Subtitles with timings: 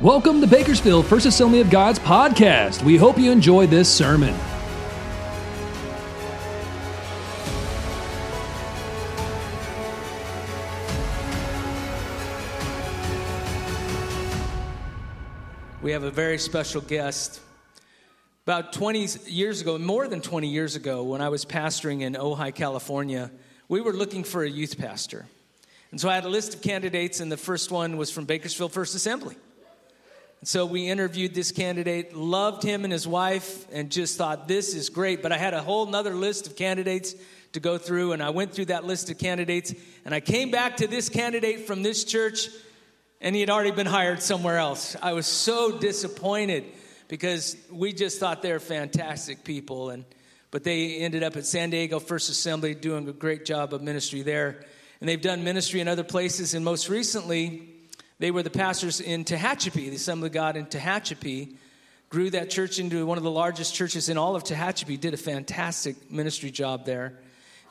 [0.00, 2.82] Welcome to Bakersfield First Assembly of God's podcast.
[2.82, 4.34] We hope you enjoy this sermon.
[15.82, 17.42] We have a very special guest.
[18.46, 22.54] About 20 years ago, more than 20 years ago, when I was pastoring in Ojai,
[22.54, 23.30] California,
[23.68, 25.26] we were looking for a youth pastor.
[25.90, 28.72] And so I had a list of candidates, and the first one was from Bakersfield
[28.72, 29.36] First Assembly.
[30.42, 34.88] So we interviewed this candidate, loved him and his wife, and just thought, this is
[34.88, 35.22] great.
[35.22, 37.14] But I had a whole nother list of candidates
[37.52, 40.78] to go through, and I went through that list of candidates, and I came back
[40.78, 42.48] to this candidate from this church,
[43.20, 44.96] and he had already been hired somewhere else.
[45.02, 46.64] I was so disappointed
[47.08, 50.04] because we just thought they were fantastic people, and
[50.50, 54.22] but they ended up at San Diego First Assembly doing a great job of ministry
[54.22, 54.64] there.
[55.00, 57.69] And they've done ministry in other places, and most recently,
[58.20, 61.56] they were the pastors in Tehachapi, the Assembly of God in Tehachapi.
[62.10, 65.16] Grew that church into one of the largest churches in all of Tehachapi, did a
[65.16, 67.14] fantastic ministry job there.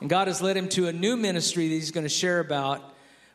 [0.00, 2.82] And God has led him to a new ministry that he's going to share about.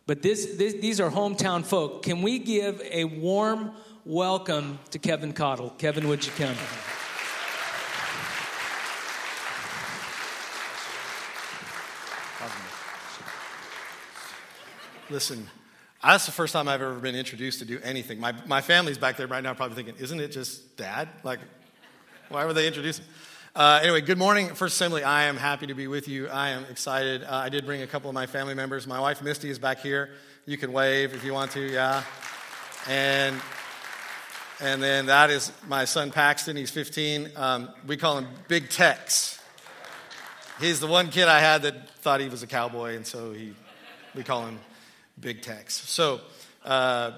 [0.08, 2.04] But this, this, these are hometown folk.
[2.04, 3.72] Can we give a warm
[4.04, 5.70] welcome to Kevin Cottle?
[5.78, 6.56] Kevin, would you come?
[15.10, 15.48] Listen,
[16.14, 18.20] that's the first time I've ever been introduced to do anything.
[18.20, 21.10] My, my family's back there right now probably thinking, isn't it just dad?
[21.24, 21.40] Like,
[22.30, 23.06] why were they introducing?
[23.56, 25.02] Uh, anyway, good morning, First Assembly.
[25.04, 26.28] I am happy to be with you.
[26.28, 27.24] I am excited.
[27.24, 28.86] Uh, I did bring a couple of my family members.
[28.86, 30.10] My wife, Misty, is back here.
[30.46, 32.04] You can wave if you want to, yeah.
[32.88, 33.40] And,
[34.60, 36.56] and then that is my son, Paxton.
[36.56, 37.32] He's 15.
[37.36, 39.40] Um, we call him Big Tex.
[40.60, 43.56] He's the one kid I had that thought he was a cowboy, and so he,
[44.14, 44.60] we call him
[45.20, 45.74] Big Tex.
[45.74, 46.22] So,
[46.64, 47.12] uh,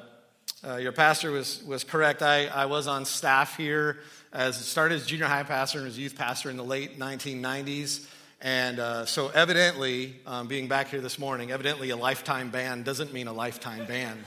[0.66, 2.22] uh, your pastor was, was correct.
[2.22, 3.98] I, I was on staff here
[4.34, 8.08] as started as junior high pastor and as youth pastor in the late 1990s.
[8.42, 13.14] And uh, so, evidently, um, being back here this morning, evidently a lifetime ban doesn't
[13.14, 14.18] mean a lifetime ban.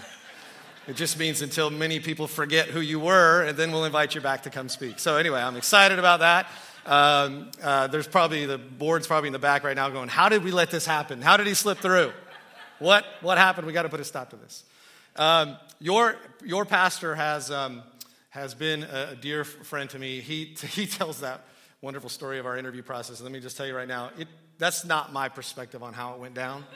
[0.88, 4.20] It just means until many people forget who you were, and then we'll invite you
[4.20, 4.98] back to come speak.
[4.98, 6.48] So, anyway, I'm excited about that.
[6.86, 10.42] Um, uh, there's probably the board's probably in the back right now going, How did
[10.42, 11.22] we let this happen?
[11.22, 12.12] How did he slip through?
[12.80, 13.66] What, what happened?
[13.66, 14.64] We got to put a stop to this.
[15.16, 17.82] Um, your, your pastor has, um,
[18.30, 20.20] has been a, dear friend to me.
[20.20, 21.44] He, he tells that
[21.82, 23.20] wonderful story of our interview process.
[23.20, 26.20] Let me just tell you right now, it, that's not my perspective on how it
[26.20, 26.64] went down.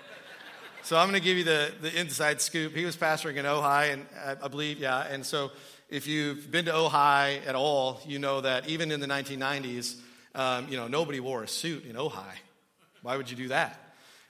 [0.82, 2.76] So I'm going to give you the, the inside scoop.
[2.76, 5.00] He was pastoring in Ojai, and I, I believe, yeah.
[5.00, 5.50] And so
[5.88, 9.96] if you've been to Ojai at all, you know that even in the 1990s,
[10.34, 12.34] um, you know, nobody wore a suit in Ojai.
[13.00, 13.80] Why would you do that?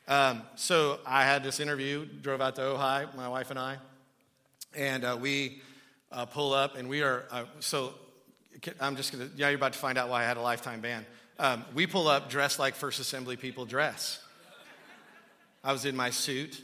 [0.07, 3.79] Um, so I had this interview, drove out to Ojai, my wife and I,
[4.77, 5.63] and uh, we
[6.13, 7.95] uh, pull up, and we are, uh, so
[8.81, 11.07] I'm just gonna, yeah, you're about to find out why I had a lifetime ban.
[11.39, 14.23] Um, we pull up dressed like First Assembly people dress.
[15.63, 16.63] I was in my suit,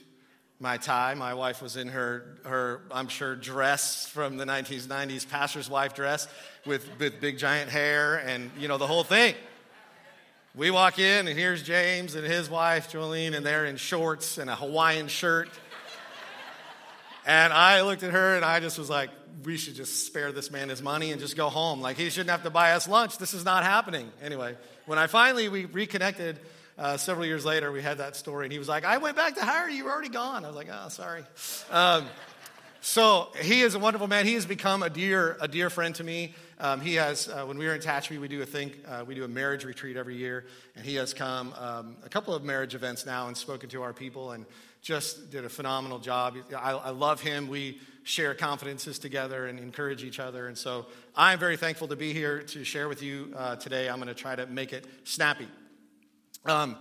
[0.59, 1.15] my tie.
[1.15, 6.29] My wife was in her, her I'm sure, dress from the 1990s, pastor's wife dress
[6.67, 9.35] with, with big giant hair and, you know, the whole thing.
[10.57, 14.51] We walk in, and here's James and his wife, Jolene, and they're in shorts and
[14.51, 15.49] a Hawaiian shirt.
[17.25, 19.11] And I looked at her and I just was like,
[19.45, 21.81] we should just spare this man his money and just go home.
[21.81, 23.17] Like, he shouldn't have to buy us lunch.
[23.17, 24.11] This is not happening.
[24.21, 24.57] Anyway,
[24.87, 26.41] when I finally we reconnected
[26.77, 29.37] uh, several years later, we had that story, and he was like, I went back
[29.37, 29.77] to hire you.
[29.77, 30.45] You were already gone.
[30.45, 31.23] I was like, oh, sorry.
[31.71, 32.07] Um,
[32.81, 34.27] so he is a wonderful man.
[34.27, 36.35] He has become a dear, a dear friend to me.
[36.59, 39.15] Um, he has, uh, when we were in Tehachapi, we do a thing, uh, we
[39.15, 40.47] do a marriage retreat every year,
[40.77, 43.93] and he has come um, a couple of marriage events now and spoken to our
[43.93, 44.47] people and
[44.83, 46.37] just did a phenomenal job.
[46.57, 47.49] I, I love him.
[47.49, 52.13] We share confidences together and encourage each other, and so I'm very thankful to be
[52.13, 53.89] here to share with you uh, today.
[53.89, 55.49] I'm going to try to make it snappy.
[56.47, 56.77] Um,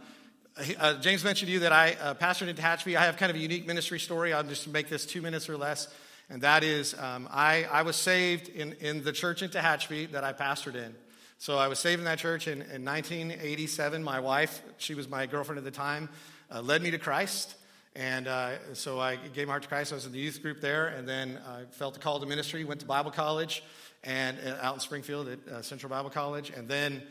[0.78, 2.98] uh, James mentioned to you that I uh, pastored in Tehachapi.
[2.98, 4.34] I have kind of a unique ministry story.
[4.34, 5.88] I'll just make this two minutes or less.
[6.30, 10.24] And that is, um, I, I was saved in, in the church in Tehachapi that
[10.24, 10.94] I pastored in.
[11.38, 14.04] So I was saved in that church in, in 1987.
[14.04, 16.10] My wife, she was my girlfriend at the time,
[16.54, 17.56] uh, led me to Christ.
[17.96, 19.92] And uh, so I gave my heart to Christ.
[19.92, 22.64] I was in the youth group there, and then I felt the call to ministry,
[22.64, 23.64] went to Bible college,
[24.04, 27.02] and uh, out in Springfield at uh, Central Bible College, and then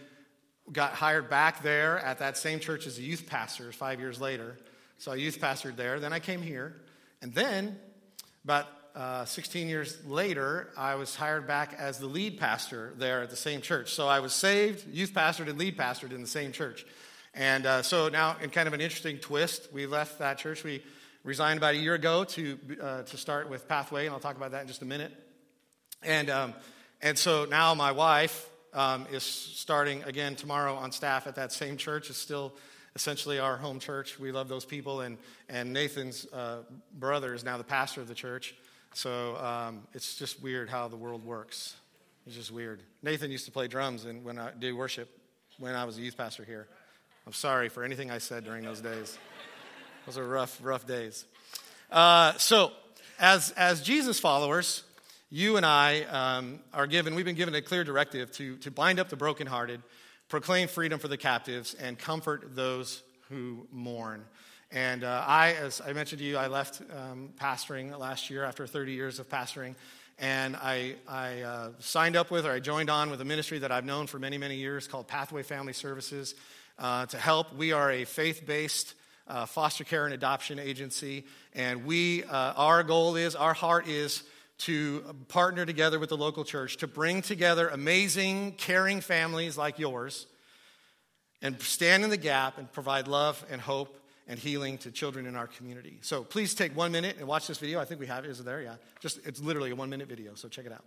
[0.72, 4.56] got hired back there at that same church as a youth pastor five years later.
[4.98, 6.00] So I youth pastored there.
[6.00, 6.76] Then I came here.
[7.22, 7.78] And then,
[8.44, 13.30] about uh, 16 years later, I was hired back as the lead pastor there at
[13.30, 13.92] the same church.
[13.92, 16.84] So I was saved, youth pastored, and lead pastored in the same church.
[17.34, 20.64] And uh, so now, in kind of an interesting twist, we left that church.
[20.64, 20.82] We
[21.22, 24.52] resigned about a year ago to, uh, to start with Pathway, and I'll talk about
[24.52, 25.12] that in just a minute.
[26.02, 26.54] And, um,
[27.00, 31.76] and so now my wife um, is starting again tomorrow on staff at that same
[31.76, 32.10] church.
[32.10, 32.54] It's still
[32.94, 34.18] essentially our home church.
[34.18, 35.02] We love those people.
[35.02, 35.18] And,
[35.48, 36.62] and Nathan's uh,
[36.98, 38.54] brother is now the pastor of the church.
[38.94, 41.76] So um, it's just weird how the world works.
[42.26, 42.82] It's just weird.
[43.02, 45.08] Nathan used to play drums and when I do worship
[45.58, 46.68] when I was a youth pastor here.
[47.26, 49.18] I'm sorry for anything I said during those days.
[50.06, 51.24] Those are rough, rough days.
[51.90, 52.72] Uh, so,
[53.18, 54.84] as, as Jesus followers,
[55.30, 58.98] you and I um, are given, we've been given a clear directive to, to bind
[58.98, 59.82] up the brokenhearted,
[60.28, 64.24] proclaim freedom for the captives, and comfort those who mourn.
[64.70, 68.66] And uh, I, as I mentioned to you, I left um, pastoring last year after
[68.66, 69.74] 30 years of pastoring.
[70.18, 73.70] And I, I uh, signed up with, or I joined on with a ministry that
[73.70, 76.34] I've known for many, many years called Pathway Family Services
[76.78, 77.54] uh, to help.
[77.54, 78.94] We are a faith based
[79.26, 81.26] uh, foster care and adoption agency.
[81.54, 84.22] And we, uh, our goal is, our heart is,
[84.58, 90.26] to partner together with the local church to bring together amazing, caring families like yours
[91.42, 93.96] and stand in the gap and provide love and hope
[94.26, 95.98] and healing to children in our community.
[96.02, 97.80] So please take one minute and watch this video.
[97.80, 98.30] I think we have it.
[98.30, 98.60] Is it there?
[98.60, 98.74] Yeah.
[99.00, 100.84] Just it's literally a one minute video, so check it out.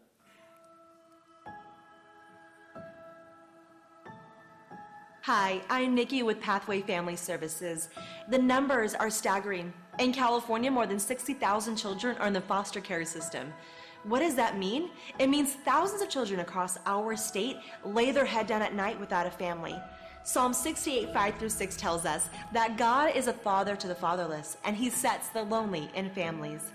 [5.23, 7.89] Hi, I'm Nikki with Pathway Family Services.
[8.29, 9.71] The numbers are staggering.
[9.99, 13.53] In California, more than 60,000 children are in the foster care system.
[14.03, 14.89] What does that mean?
[15.19, 19.27] It means thousands of children across our state lay their head down at night without
[19.27, 19.79] a family.
[20.23, 24.57] Psalm 68, 5 through 6 tells us that God is a father to the fatherless,
[24.63, 26.71] and he sets the lonely in families.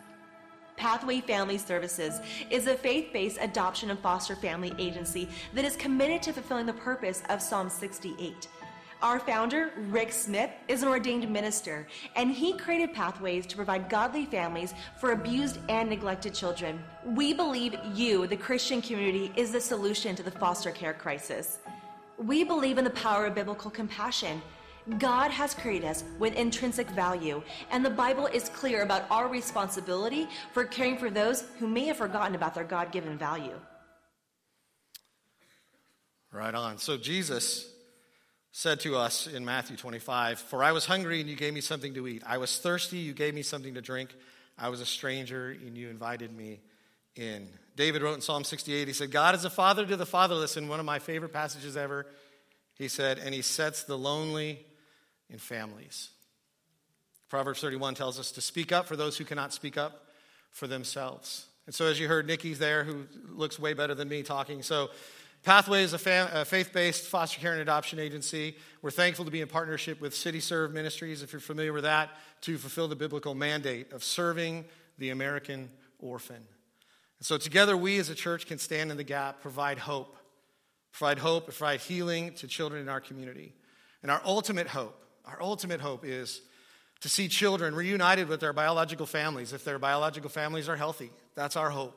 [0.77, 2.21] Pathway Family Services
[2.51, 6.73] is a faith based adoption and foster family agency that is committed to fulfilling the
[6.75, 8.49] purpose of Psalm 68.
[9.02, 14.25] Our founder, Rick Smith, is an ordained minister, and he created pathways to provide godly
[14.25, 16.82] families for abused and neglected children.
[17.04, 21.58] We believe you, the Christian community, is the solution to the foster care crisis.
[22.16, 24.40] We believe in the power of biblical compassion.
[24.98, 30.26] God has created us with intrinsic value, and the Bible is clear about our responsibility
[30.54, 33.60] for caring for those who may have forgotten about their God given value.
[36.32, 36.78] Right on.
[36.78, 37.70] So Jesus
[38.58, 41.93] said to us in Matthew 25, For I was hungry and you gave me something
[41.93, 42.23] to eat.
[42.26, 44.14] I was thirsty, you gave me something to drink.
[44.56, 46.61] I was a stranger and you invited me
[47.17, 47.49] in.
[47.76, 50.69] David wrote in Psalm 68, he said, God is a father to the fatherless, in
[50.69, 52.06] one of my favorite passages ever.
[52.79, 54.64] He said, and he sets the lonely
[55.29, 56.08] in families.
[57.29, 60.06] Proverbs 31 tells us to speak up for those who cannot speak up
[60.50, 61.44] for themselves.
[61.67, 64.62] And so, as you heard, Nikki's there, who looks way better than me talking.
[64.62, 64.88] So,
[65.46, 68.56] Pathway is a, fam- a faith based foster care and adoption agency.
[68.82, 72.10] We're thankful to be in partnership with City Serve Ministries, if you're familiar with that,
[72.40, 74.64] to fulfill the biblical mandate of serving
[74.98, 75.70] the American
[76.00, 76.34] orphan.
[76.34, 76.44] And
[77.20, 80.16] so, together, we as a church can stand in the gap, provide hope,
[80.90, 83.54] provide hope, provide healing to children in our community.
[84.02, 86.43] And our ultimate hope, our ultimate hope is
[87.02, 91.12] to see children reunited with their biological families if their biological families are healthy.
[91.37, 91.96] That's our hope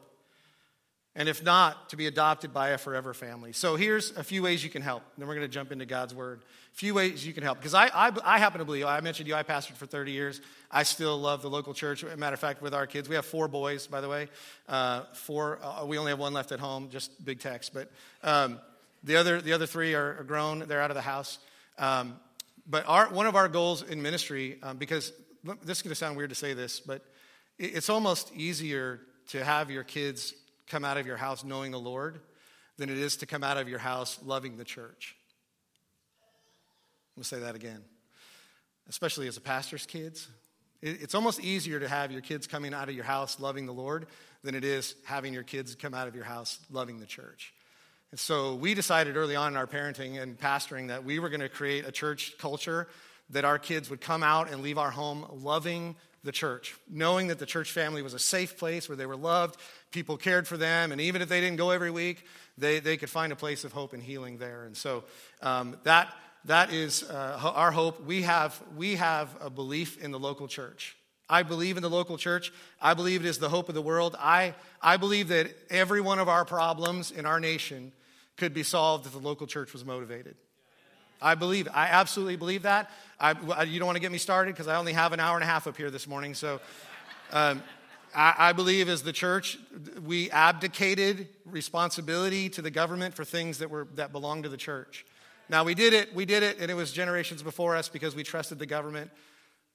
[1.20, 3.52] and if not, to be adopted by a forever family.
[3.52, 5.04] So here's a few ways you can help.
[5.18, 6.44] Then we're going to jump into God's word.
[6.74, 7.58] A few ways you can help.
[7.58, 10.40] Because I, I, I, happen to believe, I mentioned you, I pastored for 30 years.
[10.72, 12.06] I still love the local church.
[12.16, 14.30] matter of fact, with our kids, we have four boys, by the way.
[14.70, 17.68] Uh, four, uh, we only have one left at home, just Big Tex.
[17.68, 17.92] But
[18.24, 18.58] um,
[19.04, 21.38] the, other, the other three are, grown, they're out of the house.
[21.78, 22.16] Um,
[22.66, 25.12] but our, one of our goals in ministry, um, because
[25.66, 27.04] this is going to sound weird to say this, but
[27.58, 30.34] it's almost easier to have your kids
[30.70, 32.20] come out of your house knowing the Lord
[32.78, 35.16] than it is to come out of your house loving the church.
[37.16, 37.82] I'm going to say that again.
[38.88, 40.28] Especially as a pastor's kids.
[40.82, 44.08] It's almost easier to have your kids coming out of your house loving the Lord
[44.44, 47.54] than it is having your kids come out of your house loving the church.
[48.12, 51.42] And so we decided early on in our parenting and pastoring that we were going
[51.42, 52.88] to create a church culture
[53.32, 57.40] that our kids would come out and leave our home loving the church, knowing that
[57.40, 59.60] the church family was a safe place where they were loved,
[59.92, 62.24] people cared for them, and even if they didn't go every week,
[62.58, 64.66] they, they could find a place of hope and healing there.
[64.66, 65.04] And so
[65.42, 66.14] um, that,
[66.46, 68.06] that is uh, our hope.
[68.06, 70.96] We have, we have a belief in the local church.
[71.30, 72.52] I believe in the local church.
[72.82, 74.16] I believe it is the hope of the world.
[74.20, 77.92] I, I believe that every one of our problems in our nation
[78.36, 80.36] could be solved if the local church was motivated.
[81.22, 82.90] I believe, I absolutely believe that.
[83.20, 85.44] I, you don't want to get me started because I only have an hour and
[85.44, 86.34] a half up here this morning.
[86.34, 86.62] So
[87.32, 87.62] um,
[88.16, 89.58] I, believe as the church,
[90.04, 95.06] we abdicated responsibility to the government for things that, were, that belong to the church.
[95.50, 98.24] Now, we did it, we did it, and it was generations before us because we
[98.24, 99.12] trusted the government.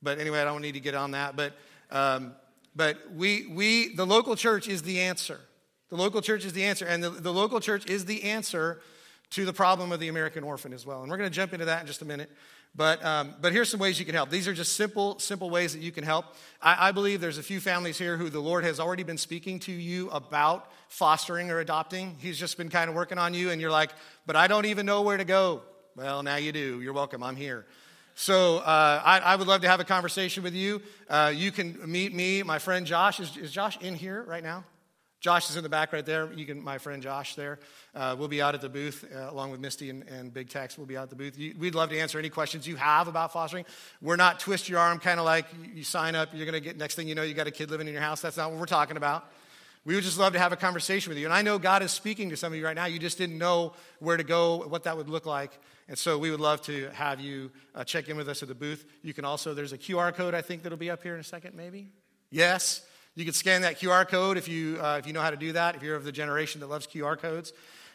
[0.03, 1.37] But anyway, I don't need to get on that.
[1.37, 1.55] But,
[1.91, 2.35] um,
[2.77, 5.41] but we, we, the local church is the answer.
[5.91, 6.87] The local church is the answer.
[6.87, 8.81] And the, the local church is the answer
[9.31, 11.03] to the problem of the American orphan as well.
[11.03, 12.31] And we're going to jump into that in just a minute.
[12.77, 14.31] But, um, but here's some ways you can help.
[14.31, 16.27] These are just simple, simple ways that you can help.
[16.61, 19.61] I, I believe there's a few families here who the Lord has already been speaking
[19.61, 22.17] to you about fostering or adopting.
[22.19, 23.91] He's just been kind of working on you, and you're like,
[24.27, 25.63] but I don't even know where to go.
[25.95, 26.81] Well, now you do.
[26.81, 27.23] You're welcome.
[27.23, 27.65] I'm here.
[28.17, 30.83] So uh, I, I, would love to have a conversation with you.
[31.09, 33.19] Uh, you can meet me, my friend Josh.
[33.19, 34.65] Is, is Josh in here right now?
[35.25, 36.31] Josh is in the back right there.
[36.35, 37.59] You can, my friend Josh there.
[37.95, 40.77] Uh, we'll be out at the booth uh, along with Misty and, and, Big Tex.
[40.77, 41.39] We'll be out at the booth.
[41.39, 43.65] You, we'd love to answer any questions you have about fostering.
[44.03, 46.77] We're not twist your arm, kind of like you, sign up, you're going to get,
[46.77, 48.21] next thing you know, you got a kid living in your house.
[48.21, 49.25] That's not what we're talking about.
[49.87, 51.25] We would just love to have a conversation with you.
[51.25, 52.85] And I know God is speaking to some of you right now.
[52.85, 55.59] You just didn't know where to go, what that would look like.
[55.89, 58.55] And so we would love to have you uh, check in with us at the
[58.55, 58.85] booth.
[59.01, 61.25] You can also, there's a QR code I think that'll be up here in a
[61.25, 61.89] second, maybe?
[62.31, 62.83] Yes.
[63.17, 65.53] You can scan that QR code if you, uh, if you know how to do
[65.53, 67.53] that, if you're of the generation that loves QR codes.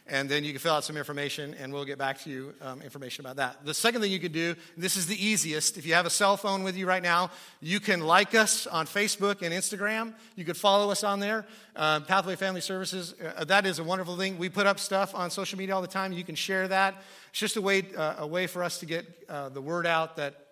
[0.07, 2.81] And then you can fill out some information, and we'll get back to you um,
[2.81, 3.63] information about that.
[3.63, 5.77] The second thing you could do, this is the easiest.
[5.77, 8.87] If you have a cell phone with you right now, you can like us on
[8.87, 10.13] Facebook and Instagram.
[10.35, 11.45] You could follow us on there.
[11.75, 14.39] Uh, Pathway Family Services, uh, that is a wonderful thing.
[14.39, 16.11] We put up stuff on social media all the time.
[16.11, 16.95] You can share that.
[17.29, 20.15] It's just a way, uh, a way for us to get uh, the word out
[20.15, 20.47] that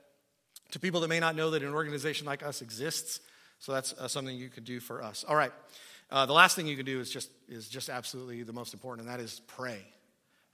[0.71, 3.21] to people that may not know that an organization like us exists.
[3.59, 5.25] So that's uh, something you could do for us.
[5.27, 5.51] All right.
[6.09, 9.07] Uh, the last thing you can do is just, is just absolutely the most important,
[9.07, 9.81] and that is pray.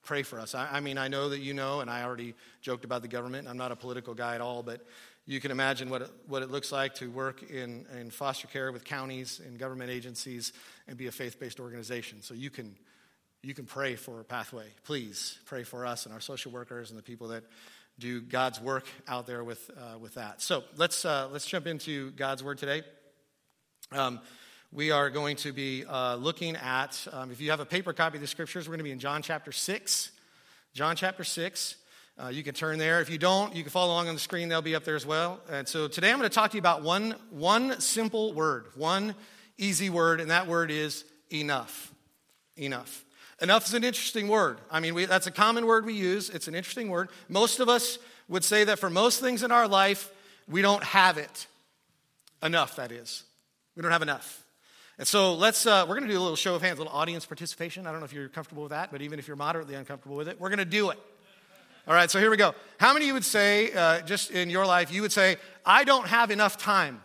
[0.04, 0.56] Pray for us.
[0.56, 3.48] I, I mean, I know that you know, and I already joked about the government.
[3.48, 4.82] I'm not a political guy at all, but
[5.26, 8.72] you can imagine what it, what it looks like to work in, in foster care
[8.72, 10.52] with counties and government agencies
[10.88, 12.22] and be a faith based organization.
[12.22, 12.76] So you can,
[13.42, 14.66] you can pray for Pathway.
[14.84, 17.44] Please pray for us and our social workers and the people that
[18.00, 20.42] do God's work out there with, uh, with that.
[20.42, 22.84] So let's, uh, let's jump into God's word today.
[23.92, 24.20] Um,
[24.72, 28.18] we are going to be uh, looking at, um, if you have a paper copy
[28.18, 30.12] of the scriptures, we're going to be in John chapter 6.
[30.74, 31.76] John chapter 6.
[32.22, 33.00] Uh, you can turn there.
[33.00, 34.50] If you don't, you can follow along on the screen.
[34.50, 35.40] They'll be up there as well.
[35.50, 39.16] And so today I'm going to talk to you about one, one simple word, one
[39.58, 41.92] easy word, and that word is enough.
[42.58, 43.06] Enough.
[43.44, 44.58] Enough is an interesting word.
[44.72, 46.30] I mean, we, that's a common word we use.
[46.30, 47.10] It's an interesting word.
[47.28, 50.10] Most of us would say that for most things in our life,
[50.48, 51.48] we don't have it.
[52.42, 53.24] Enough, that is.
[53.76, 54.46] We don't have enough.
[54.98, 56.98] And so let's, uh, we're going to do a little show of hands, a little
[56.98, 57.86] audience participation.
[57.86, 60.30] I don't know if you're comfortable with that, but even if you're moderately uncomfortable with
[60.30, 61.00] it, we're going to do it.
[61.86, 62.56] All right, so here we go.
[62.80, 65.36] How many of you would say, uh, just in your life, you would say,
[65.66, 67.02] I don't have enough time?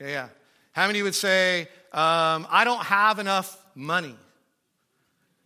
[0.00, 0.28] Yeah, yeah.
[0.72, 4.16] How many would say, um, I don't have enough money.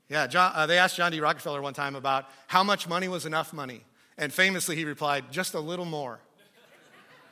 [0.09, 1.21] Yeah, John, uh, they asked John D.
[1.21, 3.83] Rockefeller one time about how much money was enough money.
[4.17, 6.19] And famously, he replied, just a little more.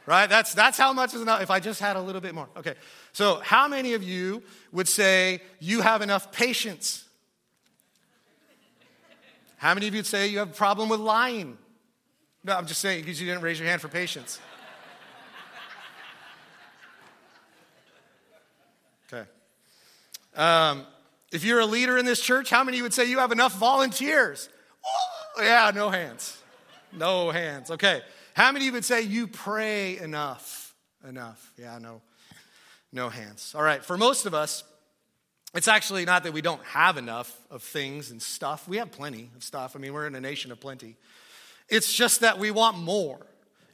[0.04, 0.28] right?
[0.28, 2.48] That's, that's how much is enough if I just had a little bit more.
[2.56, 2.74] Okay,
[3.12, 7.04] so how many of you would say you have enough patience?
[9.56, 11.56] How many of you would say you have a problem with lying?
[12.44, 14.38] No, I'm just saying because you didn't raise your hand for patience.
[19.12, 19.28] Okay.
[20.36, 20.86] Um,
[21.32, 24.48] if you're a leader in this church, how many would say you have enough volunteers?
[25.38, 26.38] Oh, yeah, no hands.
[26.92, 27.70] No hands.
[27.70, 28.02] Okay.
[28.34, 30.74] How many would say you pray enough?
[31.08, 31.52] Enough.
[31.58, 32.02] Yeah, no.
[32.92, 33.54] No hands.
[33.54, 33.84] All right.
[33.84, 34.62] For most of us,
[35.54, 38.68] it's actually not that we don't have enough of things and stuff.
[38.68, 39.74] We have plenty of stuff.
[39.74, 40.96] I mean, we're in a nation of plenty.
[41.68, 43.26] It's just that we want more.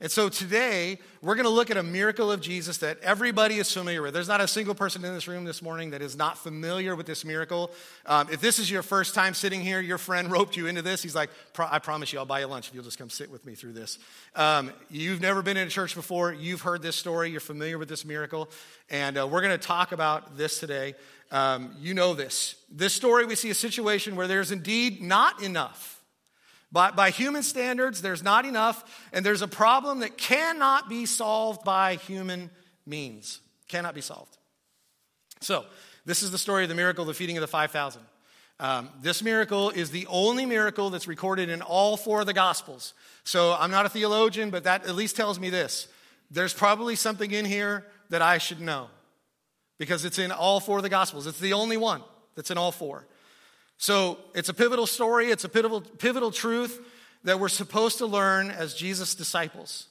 [0.03, 3.73] And so today, we're going to look at a miracle of Jesus that everybody is
[3.73, 4.13] familiar with.
[4.13, 7.07] There's not a single person in this room this morning that is not familiar with
[7.07, 7.71] this miracle.
[8.05, 11.05] Um, if this is your first time sitting here, your friend roped you into this.
[11.05, 13.47] He's like, I promise you, I'll buy you lunch if you'll just come sit with
[13.47, 14.01] me through this.
[14.35, 16.33] Um, you've never been in a church before.
[16.33, 17.31] You've heard this story.
[17.31, 18.51] You're familiar with this miracle.
[18.91, 20.97] And uh, we're going to talk about this today.
[21.31, 22.57] Um, you know this.
[22.73, 26.02] This story, we see a situation where there's indeed not enough
[26.73, 31.65] by, by human standards, there's not enough, and there's a problem that cannot be solved
[31.65, 32.51] by human
[32.87, 33.41] means.
[33.69, 34.39] Cannot be solved.
[35.41, 35.67] So,
[36.05, 38.01] this is the story of the miracle of the feeding of the 5,000.
[38.59, 42.95] Um, this miracle is the only miracle that's recorded in all four of the Gospels.
[43.25, 45.89] So, I'm not a theologian, but that at least tells me this.
[46.31, 48.89] There's probably something in here that I should know
[49.79, 51.27] because it's in all four of the Gospels.
[51.27, 52.03] It's the only one
[52.35, 53.07] that's in all four.
[53.83, 56.81] So it's a pivotal story, it's a pivotal, pivotal truth
[57.25, 59.89] that we're supposed to learn as Jesus' disciples.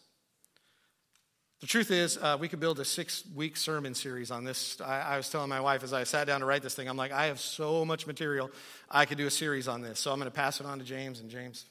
[1.60, 4.80] The truth is, uh, we could build a six week sermon series on this.
[4.80, 6.96] I, I, was telling my wife as I sat down to write this thing, I'm
[6.96, 8.50] like, I have so much material,
[8.90, 10.00] I could do a series on this.
[10.00, 11.66] So I'm going to pass it on to James, and James,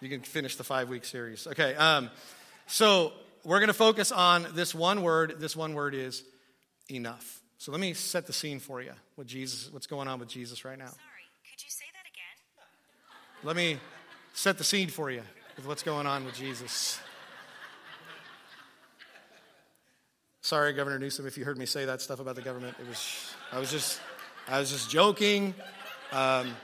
[0.00, 1.46] you can finish the five week series.
[1.46, 2.08] Okay, um,
[2.66, 3.12] so
[3.44, 5.34] we're going to focus on this one word.
[5.38, 6.24] This one word is
[6.90, 7.40] enough.
[7.60, 8.92] So let me set the scene for you.
[9.16, 10.86] What Jesus, what's going on with Jesus right now?
[10.86, 10.96] Sorry,
[11.44, 12.38] could you say that again?
[13.42, 13.78] Let me
[14.34, 15.22] set the scene for you
[15.56, 17.00] with what's going on with Jesus.
[20.42, 22.76] Sorry, Governor Newsom, if you heard me say that stuff about the government.
[22.78, 23.98] It was I was just
[24.46, 25.54] I was just joking.
[26.12, 26.54] Um,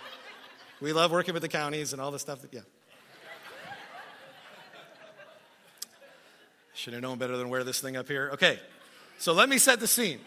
[0.83, 2.61] we love working with the counties and all the stuff that yeah.
[6.75, 8.31] Should have known better than wear this thing up here.
[8.35, 8.59] Okay,
[9.19, 10.21] so let me set the scene.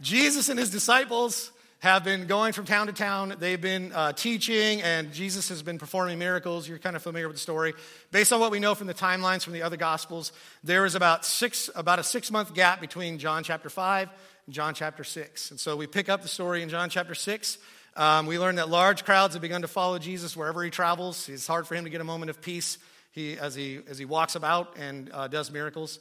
[0.00, 3.34] Jesus and his disciples have been going from town to town.
[3.40, 6.68] They've been uh, teaching, and Jesus has been performing miracles.
[6.68, 7.74] You're kind of familiar with the story.
[8.12, 10.30] Based on what we know from the timelines from the other Gospels,
[10.62, 14.08] there is about six, about a six month gap between John chapter five
[14.46, 15.50] and John chapter six.
[15.50, 17.58] And so we pick up the story in John chapter six.
[17.96, 21.28] Um, we learn that large crowds have begun to follow Jesus wherever he travels.
[21.28, 22.78] It's hard for him to get a moment of peace
[23.10, 25.98] he, as, he, as he walks about and uh, does miracles.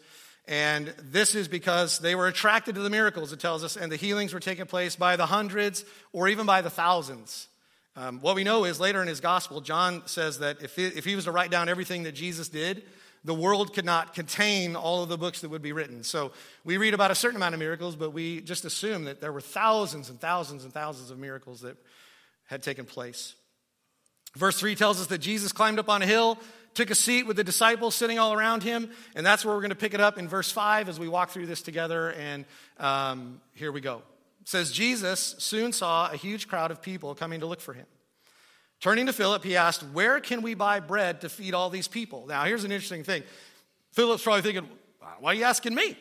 [0.47, 3.95] And this is because they were attracted to the miracles, it tells us, and the
[3.95, 7.47] healings were taking place by the hundreds or even by the thousands.
[7.95, 11.05] Um, what we know is later in his gospel, John says that if, it, if
[11.05, 12.83] he was to write down everything that Jesus did,
[13.23, 16.03] the world could not contain all of the books that would be written.
[16.03, 16.31] So
[16.63, 19.41] we read about a certain amount of miracles, but we just assume that there were
[19.41, 21.77] thousands and thousands and thousands of miracles that
[22.45, 23.35] had taken place.
[24.35, 26.39] Verse 3 tells us that Jesus climbed up on a hill
[26.73, 28.89] took a seat with the disciples sitting all around him.
[29.15, 31.29] And that's where we're going to pick it up in verse 5 as we walk
[31.29, 32.11] through this together.
[32.11, 32.45] And
[32.79, 34.01] um, here we go.
[34.41, 37.85] It says, Jesus soon saw a huge crowd of people coming to look for him.
[38.79, 42.25] Turning to Philip, he asked, Where can we buy bread to feed all these people?
[42.27, 43.21] Now, here's an interesting thing.
[43.91, 44.67] Philip's probably thinking,
[45.19, 45.95] Why are you asking me?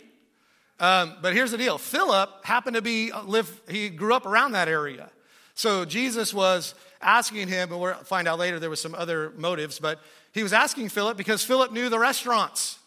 [0.79, 4.69] Um, but here's the deal Philip happened to be, live, he grew up around that
[4.69, 5.11] area.
[5.55, 9.79] So Jesus was asking him, and we'll find out later there was some other motives,
[9.79, 10.01] but
[10.33, 12.79] he was asking Philip because Philip knew the restaurants.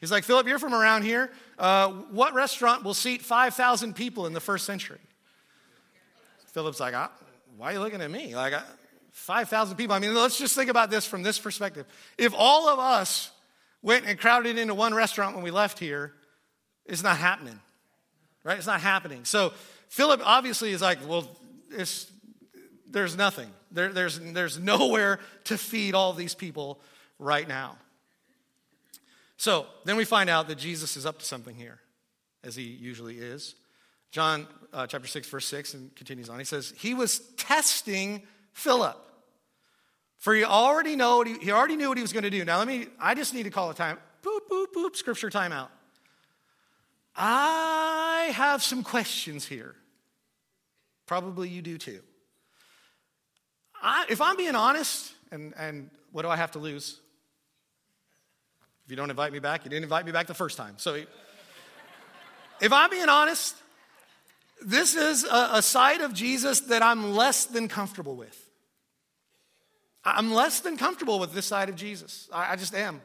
[0.00, 1.30] He's like, Philip, you're from around here.
[1.58, 4.98] Uh, what restaurant will seat 5,000 people in the first century?
[6.52, 7.10] Philip's like, ah,
[7.56, 8.36] why are you looking at me?
[8.36, 8.52] Like,
[9.12, 9.94] 5,000 people.
[9.94, 11.86] I mean, let's just think about this from this perspective.
[12.18, 13.30] If all of us
[13.80, 16.12] went and crowded into one restaurant when we left here,
[16.84, 17.58] it's not happening,
[18.42, 18.58] right?
[18.58, 19.24] It's not happening.
[19.24, 19.52] So
[19.88, 21.28] Philip obviously is like, well,
[22.90, 23.50] there's nothing.
[23.70, 26.80] There, there's, there's nowhere to feed all these people
[27.18, 27.76] right now.
[29.36, 31.80] So then we find out that Jesus is up to something here,
[32.42, 33.54] as he usually is.
[34.10, 36.38] John uh, chapter 6, verse 6, and continues on.
[36.38, 38.96] He says, He was testing Philip.
[40.18, 42.44] For he already know he, he already knew what he was going to do.
[42.44, 43.98] Now let me, I just need to call a time.
[44.22, 45.68] Boop, boop, boop, scripture timeout.
[47.16, 49.74] I have some questions here.
[51.06, 52.00] Probably you do too.
[53.84, 56.98] I, if I'm being honest, and, and what do I have to lose?
[58.86, 60.74] If you don't invite me back, you didn't invite me back the first time.
[60.78, 60.94] So
[62.60, 63.54] if I'm being honest,
[64.64, 68.40] this is a, a side of Jesus that I'm less than comfortable with.
[70.02, 72.28] I'm less than comfortable with this side of Jesus.
[72.32, 73.02] I, I just am.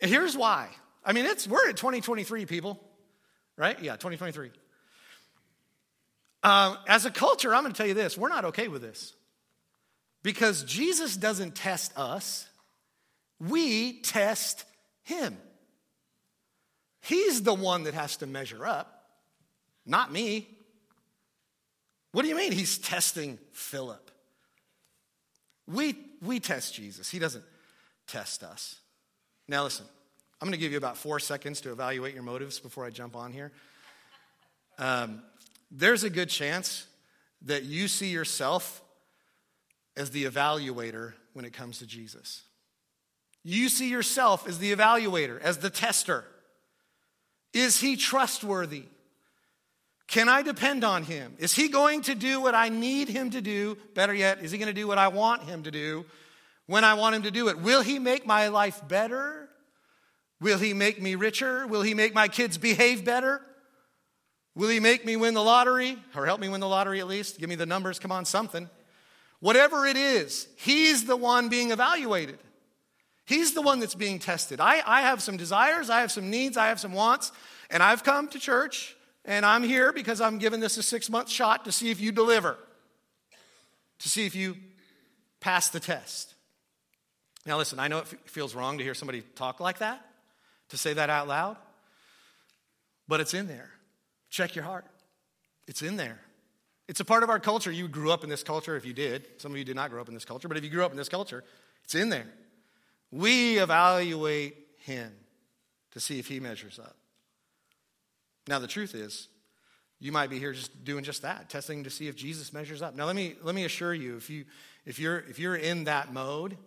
[0.00, 0.68] And here's why.
[1.04, 2.80] I mean, it's we're at 2023, people,
[3.56, 3.78] right?
[3.82, 4.50] Yeah, 2023.
[6.42, 9.14] Um, as a culture, I'm going to tell you this: we're not okay with this.
[10.26, 12.48] Because Jesus doesn't test us,
[13.38, 14.64] we test
[15.04, 15.36] him.
[17.00, 19.04] He's the one that has to measure up,
[19.86, 20.48] not me.
[22.10, 24.10] What do you mean he's testing Philip?
[25.68, 27.44] We, we test Jesus, he doesn't
[28.08, 28.80] test us.
[29.46, 29.86] Now, listen,
[30.40, 33.14] I'm going to give you about four seconds to evaluate your motives before I jump
[33.14, 33.52] on here.
[34.76, 35.22] Um,
[35.70, 36.84] there's a good chance
[37.42, 38.82] that you see yourself
[39.96, 42.42] as the evaluator when it comes to Jesus.
[43.42, 46.24] You see yourself as the evaluator, as the tester.
[47.52, 48.84] Is he trustworthy?
[50.08, 51.34] Can I depend on him?
[51.38, 53.76] Is he going to do what I need him to do?
[53.94, 56.04] Better yet, is he going to do what I want him to do
[56.66, 57.58] when I want him to do it?
[57.58, 59.48] Will he make my life better?
[60.40, 61.66] Will he make me richer?
[61.66, 63.40] Will he make my kids behave better?
[64.54, 65.98] Will he make me win the lottery?
[66.14, 67.38] Or help me win the lottery at least?
[67.38, 68.68] Give me the numbers, come on, something.
[69.46, 72.40] Whatever it is, he's the one being evaluated.
[73.26, 74.58] He's the one that's being tested.
[74.58, 77.30] I, I have some desires, I have some needs, I have some wants,
[77.70, 81.28] and I've come to church and I'm here because I'm giving this a six month
[81.30, 82.58] shot to see if you deliver,
[84.00, 84.56] to see if you
[85.38, 86.34] pass the test.
[87.46, 90.04] Now, listen, I know it feels wrong to hear somebody talk like that,
[90.70, 91.56] to say that out loud,
[93.06, 93.70] but it's in there.
[94.28, 94.86] Check your heart,
[95.68, 96.18] it's in there.
[96.88, 97.70] It's a part of our culture.
[97.70, 99.26] You grew up in this culture if you did.
[99.38, 100.92] Some of you did not grow up in this culture, but if you grew up
[100.92, 101.42] in this culture,
[101.84, 102.26] it's in there.
[103.10, 105.12] We evaluate him
[105.92, 106.96] to see if he measures up.
[108.46, 109.28] Now, the truth is,
[109.98, 112.94] You might be here just doing just that, testing to see if Jesus measures up.
[112.94, 114.44] Now let me let me assure you, if you
[114.84, 116.58] if you're if you're in that mode,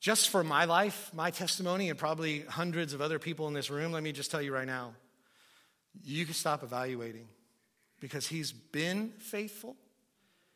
[0.00, 3.90] just for my life, my testimony, and probably hundreds of other people in this room,
[3.92, 4.94] let me just tell you right now,
[6.04, 7.26] you can stop evaluating
[8.00, 9.76] because he's been faithful,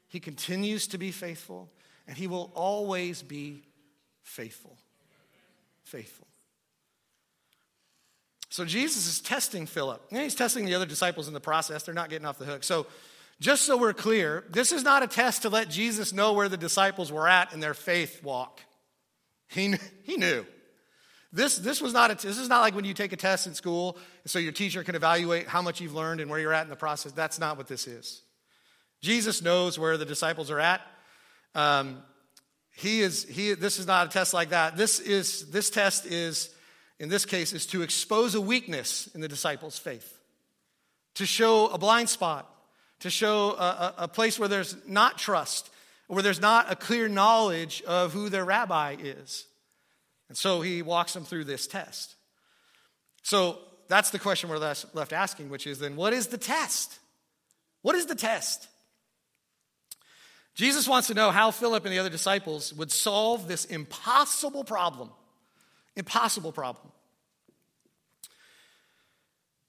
[0.09, 1.71] he continues to be faithful,
[2.07, 3.63] and he will always be
[4.23, 4.77] faithful.
[5.83, 6.27] Faithful.
[8.55, 10.01] So Jesus is testing Philip.
[10.13, 11.83] And he's testing the other disciples in the process.
[11.83, 12.63] They're not getting off the hook.
[12.63, 12.87] So,
[13.41, 16.57] just so we're clear, this is not a test to let Jesus know where the
[16.57, 18.61] disciples were at in their faith walk.
[19.49, 20.47] He, he knew.
[21.35, 23.55] This, this was not a, this is not like when you take a test in
[23.55, 26.71] school so your teacher can evaluate how much you've learned and where you're at in
[26.71, 27.11] the process.
[27.11, 28.23] That's not what this is.
[29.03, 30.81] Jesus knows where the disciples are at.
[31.57, 32.05] Um,
[32.77, 34.77] he is, he, this is not a test like that.
[34.77, 36.51] This, is, this test is,
[37.01, 40.21] in this case, is to expose a weakness in the disciples' faith,
[41.15, 42.49] to show a blind spot,
[43.01, 45.69] to show a, a, a place where there's not trust,
[46.07, 49.47] where there's not a clear knowledge of who their rabbi is.
[50.35, 52.17] And so he walks them through this test.
[53.23, 56.99] So that's the question we're left asking, which is then what is the test?
[57.83, 58.67] What is the test?
[60.57, 65.11] Jesus wants to know how Philip and the other disciples would solve this impossible problem.
[65.95, 66.91] Impossible problem.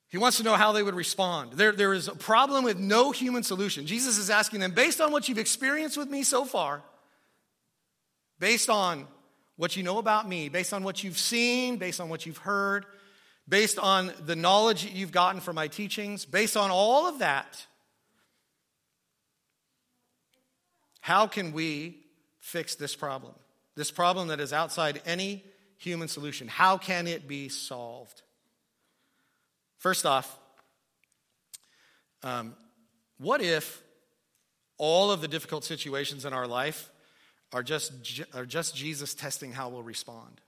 [0.08, 1.54] He wants to know how they would respond.
[1.54, 3.86] There, there is a problem with no human solution.
[3.86, 6.82] Jesus is asking them, based on what you've experienced with me so far,
[8.39, 9.06] based on
[9.58, 12.86] what you know about me, based on what you've seen, based on what you've heard,
[13.48, 17.65] based on the knowledge that you've gotten from my teachings, based on all of that,
[21.06, 22.00] How can we
[22.39, 23.36] fix this problem?
[23.76, 25.44] This problem that is outside any
[25.78, 26.48] human solution.
[26.48, 28.24] How can it be solved?
[29.78, 30.36] First off,
[32.24, 32.56] um,
[33.20, 33.84] what if
[34.80, 36.89] all of the difficult situations in our life
[37.56, 37.94] are just,
[38.34, 40.41] are just Jesus testing how we'll respond?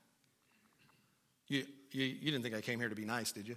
[1.48, 3.56] You, you, you didn't think I came here to be nice, did you?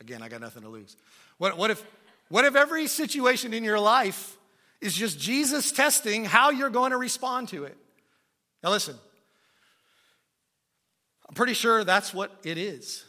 [0.00, 0.96] Again, I got nothing to lose.
[1.38, 1.80] What, what, if,
[2.28, 4.36] what if every situation in your life
[4.80, 7.76] is just Jesus testing how you're going to respond to it.
[8.64, 8.96] Now, listen,
[11.28, 13.04] I'm pretty sure that's what it is.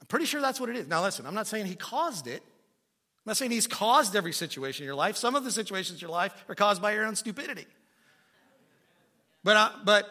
[0.00, 0.86] I'm pretty sure that's what it is.
[0.86, 2.42] Now, listen, I'm not saying he caused it.
[2.44, 5.16] I'm not saying he's caused every situation in your life.
[5.16, 7.66] Some of the situations in your life are caused by your own stupidity.
[9.42, 10.06] But, uh, but,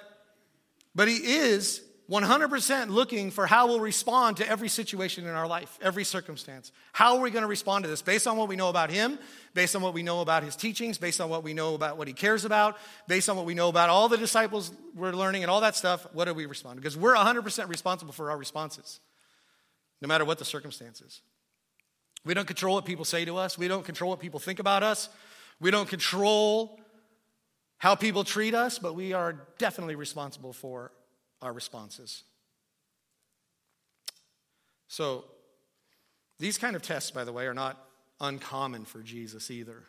[0.95, 5.77] but he is 100% looking for how we'll respond to every situation in our life,
[5.79, 6.71] every circumstance.
[6.91, 8.01] How are we going to respond to this?
[8.01, 9.19] Based on what we know about Him,
[9.53, 12.07] based on what we know about His teachings, based on what we know about what
[12.07, 15.51] He cares about, based on what we know about all the disciples we're learning and
[15.51, 16.77] all that stuff, what do we respond?
[16.77, 16.81] to?
[16.81, 18.99] Because we're 100% responsible for our responses,
[20.01, 21.21] no matter what the circumstances.
[22.25, 24.81] We don't control what people say to us, we don't control what people think about
[24.81, 25.09] us,
[25.59, 26.78] we don't control
[27.79, 30.91] how people treat us, but we are definitely responsible for
[31.41, 32.23] our responses.
[34.87, 35.25] So,
[36.39, 37.77] these kind of tests, by the way, are not
[38.19, 39.83] uncommon for Jesus either.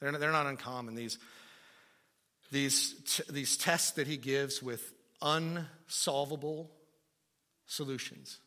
[0.00, 0.94] They're not, they're not uncommon.
[0.94, 1.18] These,
[2.52, 6.70] these, t- these tests that he gives with unsolvable
[7.66, 8.38] solutions.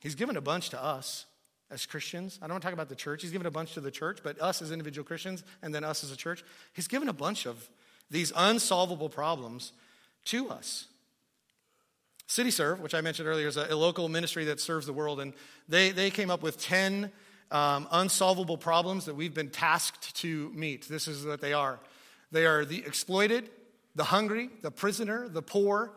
[0.00, 1.26] He's given a bunch to us
[1.70, 2.38] as Christians.
[2.42, 3.22] I don't want to talk about the church.
[3.22, 6.02] He's given a bunch to the church, but us as individual Christians and then us
[6.04, 6.44] as a church.
[6.72, 7.68] He's given a bunch of
[8.10, 9.72] these unsolvable problems
[10.26, 10.86] to us.
[12.26, 15.32] City Serve, which I mentioned earlier, is a, local ministry that serves the world, and
[15.68, 17.10] they, they came up with 10
[17.50, 20.88] um, unsolvable problems that we've been tasked to meet.
[20.88, 21.80] This is what they are
[22.32, 23.50] they are the exploited,
[23.96, 25.90] the hungry, the prisoner, the poor,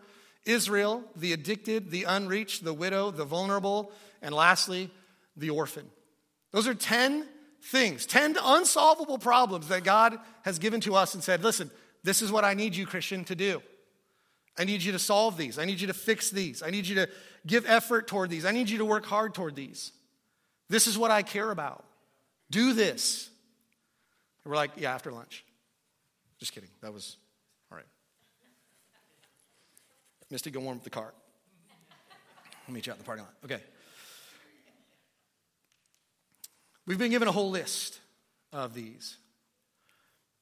[0.45, 4.89] Israel, the addicted, the unreached, the widow, the vulnerable, and lastly,
[5.35, 5.89] the orphan.
[6.51, 7.27] Those are 10
[7.63, 11.71] things, 10 unsolvable problems that God has given to us and said, listen,
[12.03, 13.61] this is what I need you, Christian, to do.
[14.57, 15.57] I need you to solve these.
[15.57, 16.61] I need you to fix these.
[16.61, 17.09] I need you to
[17.47, 18.45] give effort toward these.
[18.45, 19.91] I need you to work hard toward these.
[20.69, 21.83] This is what I care about.
[22.51, 23.29] Do this.
[24.43, 25.43] And we're like, yeah, after lunch.
[26.39, 26.69] Just kidding.
[26.81, 27.17] That was
[27.71, 27.87] all right.
[30.29, 31.13] Misty, go warm up the car.
[32.67, 33.33] I'll meet you out in the parking lot.
[33.45, 33.61] Okay.
[36.85, 37.99] We've been given a whole list
[38.51, 39.17] of these.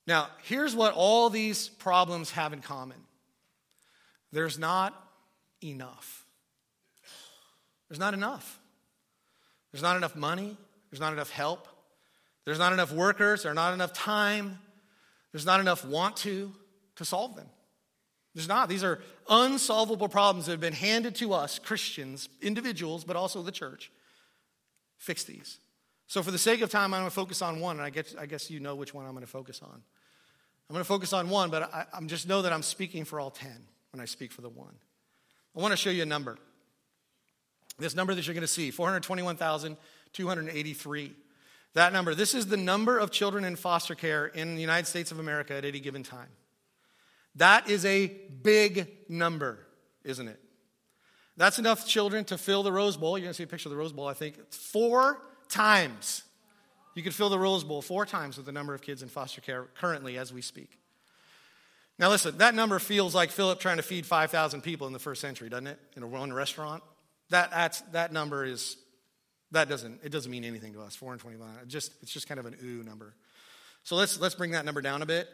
[0.08, 2.98] Now, here's what all these problems have in common
[4.32, 4.94] there's not
[5.62, 6.26] enough.
[7.90, 8.60] There's not enough.
[9.72, 10.58] There's not enough money.
[10.90, 11.68] There's not enough help.
[12.46, 13.44] There's not enough workers.
[13.44, 14.60] There's not enough time.
[15.32, 16.54] There's not enough want to
[16.96, 17.48] to solve them.
[18.34, 18.70] There's not.
[18.70, 23.52] These are unsolvable problems that have been handed to us, Christians, individuals, but also the
[23.52, 23.92] church,
[24.98, 25.60] fix these.
[26.12, 28.14] So, for the sake of time, I'm going to focus on one, and I guess,
[28.20, 29.72] I guess you know which one I'm going to focus on.
[29.72, 33.18] I'm going to focus on one, but I, I'm just know that I'm speaking for
[33.18, 33.50] all 10
[33.94, 34.76] when I speak for the one.
[35.56, 36.38] I want to show you a number.
[37.80, 41.14] This number that you're going to see 421,283.
[41.76, 45.14] That number, this is the number of children in foster care in the United States
[45.14, 46.28] of America at any given time.
[47.36, 48.08] That is a
[48.44, 49.60] big number,
[50.04, 50.42] isn't it?
[51.38, 53.18] That's enough children to fill the Rose Bowl.
[53.18, 56.24] You're going to see a picture of the Rose Bowl, I think, four times.
[56.96, 59.42] You could fill the Rose Bowl four times with the number of kids in foster
[59.42, 60.78] care currently as we speak.
[62.00, 65.22] Now, listen, that number feels like Philip trying to feed 5,000 people in the first
[65.22, 65.80] century, doesn't it?
[65.96, 66.82] In a one restaurant.
[67.30, 68.76] That, that's, that number is,
[69.52, 71.48] that doesn't, it doesn't mean anything to us, 421.
[71.62, 73.14] It just, it's just kind of an ooh number.
[73.84, 75.30] So let's, let's bring that number down a bit.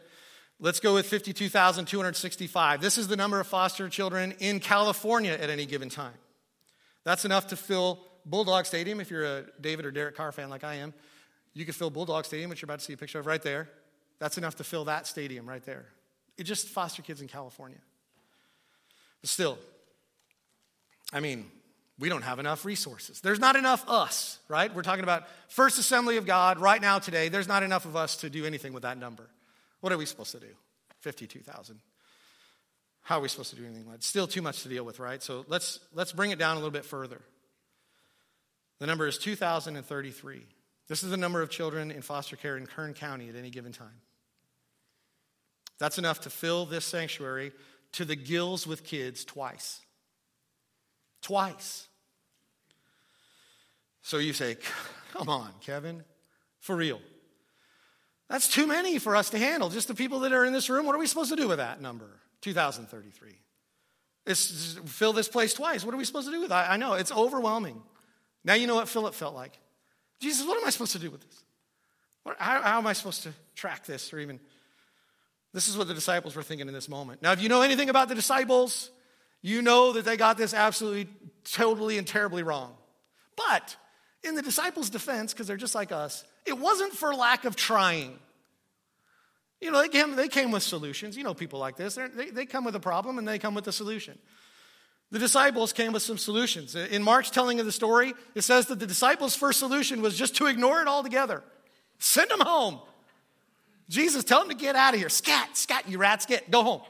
[0.60, 2.80] Let's go with 52,265.
[2.80, 6.14] This is the number of foster children in California at any given time.
[7.04, 9.00] That's enough to fill Bulldog Stadium.
[9.00, 10.92] If you're a David or Derek Carr fan like I am,
[11.54, 13.68] you could fill Bulldog Stadium, which you're about to see a picture of right there.
[14.18, 15.86] That's enough to fill that stadium right there.
[16.36, 17.78] It just foster kids in California.
[19.20, 19.58] But still,
[21.12, 21.46] I mean,
[21.98, 23.20] we don't have enough resources.
[23.20, 24.72] There's not enough us, right?
[24.72, 27.28] We're talking about First Assembly of God right now today.
[27.28, 29.28] There's not enough of us to do anything with that number.
[29.80, 30.54] What are we supposed to do?
[31.00, 31.80] 52,000.
[33.02, 33.86] How are we supposed to do anything?
[33.94, 35.22] It's still too much to deal with, right?
[35.22, 37.20] So let's, let's bring it down a little bit further.
[38.78, 40.46] The number is 2,033.
[40.88, 43.72] This is the number of children in foster care in Kern County at any given
[43.72, 44.00] time.
[45.78, 47.52] That's enough to fill this sanctuary
[47.92, 49.80] to the gills with kids twice.
[51.22, 51.86] Twice.
[54.02, 54.56] So you say,
[55.12, 56.04] come on, Kevin,
[56.60, 57.00] for real.
[58.28, 59.68] That's too many for us to handle.
[59.70, 61.58] Just the people that are in this room, what are we supposed to do with
[61.58, 62.08] that number?
[62.42, 63.30] 2033.
[64.26, 65.84] It's, fill this place twice.
[65.84, 66.70] What are we supposed to do with that?
[66.70, 67.80] I know, it's overwhelming.
[68.44, 69.58] Now you know what Philip felt like.
[70.20, 71.44] Jesus, what am I supposed to do with this?
[72.38, 74.40] How, how am I supposed to track this or even?
[75.54, 77.22] This is what the disciples were thinking in this moment.
[77.22, 78.90] Now, if you know anything about the disciples,
[79.40, 81.08] you know that they got this absolutely,
[81.52, 82.74] totally, and terribly wrong.
[83.36, 83.76] But
[84.24, 88.18] in the disciples' defense, because they're just like us, it wasn't for lack of trying.
[89.60, 91.16] You know, they came, they came with solutions.
[91.16, 93.66] You know, people like this, they, they come with a problem and they come with
[93.68, 94.18] a solution.
[95.10, 96.74] The disciples came with some solutions.
[96.74, 100.36] In Mark's telling of the story, it says that the disciples' first solution was just
[100.36, 101.42] to ignore it altogether.
[101.98, 102.80] Send them home.
[103.88, 105.08] Jesus, tell them to get out of here.
[105.08, 106.82] Scat, scat, you rats, get, go home.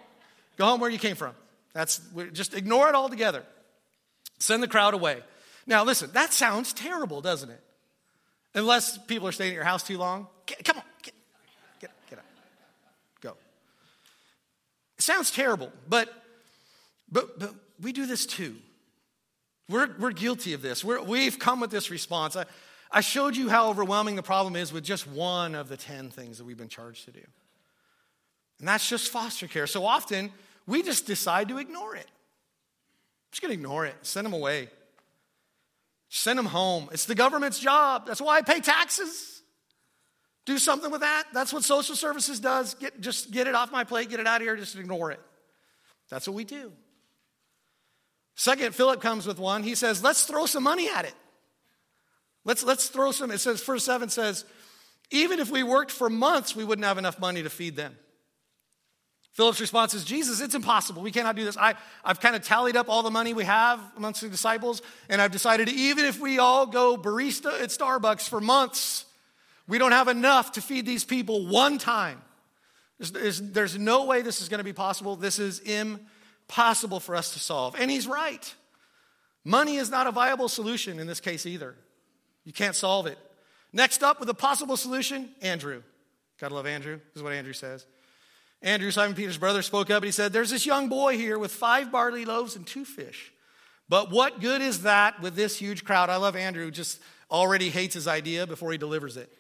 [0.57, 1.33] Go home where you came from.
[1.75, 2.01] That's
[2.33, 3.45] just ignore it altogether.
[4.41, 5.23] Send the crowd away.
[5.67, 7.61] Now, listen, that sounds terrible, doesn't it?
[8.55, 10.27] Unless people are staying at your house too long.
[10.47, 11.15] Get, come on, get,
[11.79, 12.25] get, get out.
[13.21, 13.35] Go.
[14.97, 16.13] It sounds terrible, but,
[17.13, 18.57] but, but we do this too.
[19.69, 20.83] We're, we're guilty of this.
[20.83, 22.37] we have come with this response.
[22.37, 22.47] I,
[22.91, 26.39] I showed you how overwhelming the problem is with just one of the 10 things
[26.39, 27.23] that we've been charged to do.
[28.59, 29.67] And that's just foster care.
[29.67, 30.33] So often,
[30.67, 32.07] we just decide to ignore it.
[32.07, 34.69] I'm just going to ignore it, send them away.
[36.09, 36.89] Send them home.
[36.91, 38.07] It's the government's job.
[38.07, 39.43] That's why I pay taxes.
[40.47, 41.25] Do something with that.
[41.35, 42.73] That's what social services does.
[42.75, 45.21] Get, just get it off my plate, get it out of here, just ignore it.
[46.09, 46.73] That's what we do.
[48.39, 49.65] Second, Philip comes with one.
[49.65, 51.15] He says, let's throw some money at it.
[52.45, 53.33] Let's, let's throw some.
[53.33, 54.45] It says, verse 7 says,
[55.11, 57.97] even if we worked for months, we wouldn't have enough money to feed them.
[59.33, 61.03] Philip's response is, Jesus, it's impossible.
[61.03, 61.57] We cannot do this.
[61.57, 61.75] I,
[62.05, 65.33] I've kind of tallied up all the money we have amongst the disciples, and I've
[65.33, 69.05] decided even if we all go barista at Starbucks for months,
[69.67, 72.23] we don't have enough to feed these people one time.
[72.99, 75.17] There's, there's, there's no way this is going to be possible.
[75.17, 76.07] This is impossible
[76.49, 77.77] for us to solve.
[77.79, 78.55] And he's right.
[79.45, 81.75] Money is not a viable solution in this case either.
[82.45, 83.19] You can't solve it.
[83.73, 85.83] Next up with a possible solution, Andrew.
[86.41, 86.97] Gotta love Andrew.
[86.97, 87.87] This is what Andrew says.
[88.63, 91.53] Andrew, Simon Peter's brother, spoke up and he said, There's this young boy here with
[91.53, 93.33] five barley loaves and two fish.
[93.89, 96.11] But what good is that with this huge crowd?
[96.11, 99.33] I love Andrew, just already hates his idea before he delivers it.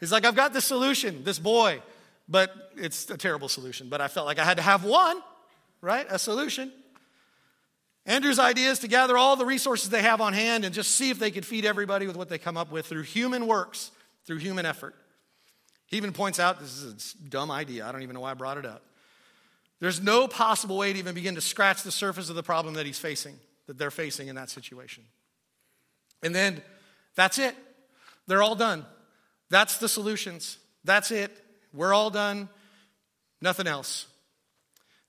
[0.00, 1.82] He's like, I've got the solution, this boy,
[2.28, 3.88] but it's a terrible solution.
[3.88, 5.20] But I felt like I had to have one,
[5.80, 6.06] right?
[6.08, 6.72] A solution.
[8.04, 11.10] Andrew's idea is to gather all the resources they have on hand and just see
[11.10, 13.90] if they could feed everybody with what they come up with through human works,
[14.26, 14.94] through human effort.
[15.86, 17.86] He even points out this is a dumb idea.
[17.86, 18.82] I don't even know why I brought it up.
[19.80, 22.86] There's no possible way to even begin to scratch the surface of the problem that
[22.86, 23.36] he's facing,
[23.66, 25.04] that they're facing in that situation.
[26.22, 26.62] And then
[27.14, 27.54] that's it.
[28.26, 28.86] They're all done.
[29.50, 30.58] That's the solutions.
[30.84, 31.30] That's it.
[31.72, 32.48] We're all done.
[33.40, 34.06] Nothing else.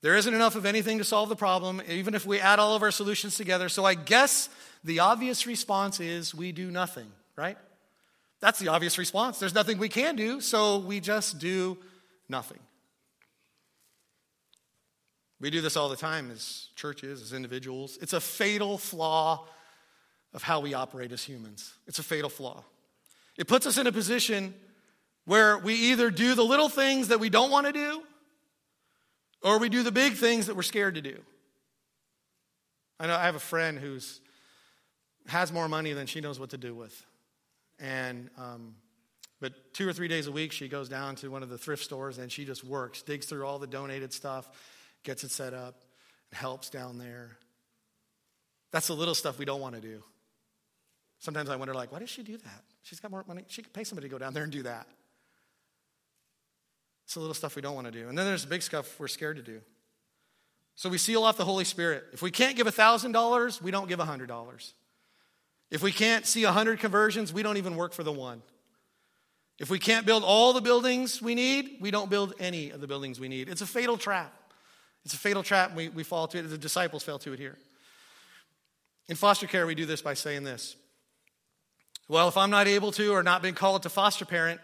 [0.07, 2.81] There isn't enough of anything to solve the problem, even if we add all of
[2.81, 3.67] our solutions together.
[3.67, 4.47] So I guess
[4.85, 7.57] the obvious response is we do nothing, right?
[8.39, 9.37] That's the obvious response.
[9.37, 11.77] There's nothing we can do, so we just do
[12.29, 12.59] nothing.
[15.41, 17.99] We do this all the time as churches, as individuals.
[18.01, 19.45] It's a fatal flaw
[20.33, 21.73] of how we operate as humans.
[21.85, 22.63] It's a fatal flaw.
[23.35, 24.53] It puts us in a position
[25.25, 28.03] where we either do the little things that we don't want to do
[29.41, 31.19] or we do the big things that we're scared to do.
[32.99, 34.21] I know I have a friend who's
[35.27, 37.05] has more money than she knows what to do with.
[37.79, 38.75] And um,
[39.39, 41.83] but two or three days a week she goes down to one of the thrift
[41.83, 44.49] stores and she just works, digs through all the donated stuff,
[45.03, 45.83] gets it set up,
[46.31, 47.37] and helps down there.
[48.71, 50.03] That's the little stuff we don't want to do.
[51.19, 52.63] Sometimes I wonder, like, why does she do that?
[52.83, 53.43] She's got more money.
[53.47, 54.87] She could pay somebody to go down there and do that.
[57.07, 58.09] It's the little stuff we don't want to do.
[58.09, 59.61] And then there's the big stuff we're scared to do.
[60.75, 62.03] So we seal off the Holy Spirit.
[62.11, 64.73] If we can't give $1,000, we don't give $100.
[65.71, 68.41] If we can't see 100 conversions, we don't even work for the one.
[69.57, 72.87] If we can't build all the buildings we need, we don't build any of the
[72.87, 73.47] buildings we need.
[73.47, 74.33] It's a fatal trap.
[75.05, 75.73] It's a fatal trap.
[75.77, 76.41] We, we fall to it.
[76.41, 77.57] The disciples fell to it here.
[79.07, 80.75] In foster care, we do this by saying this
[82.09, 84.59] Well, if I'm not able to or not being called to foster parent,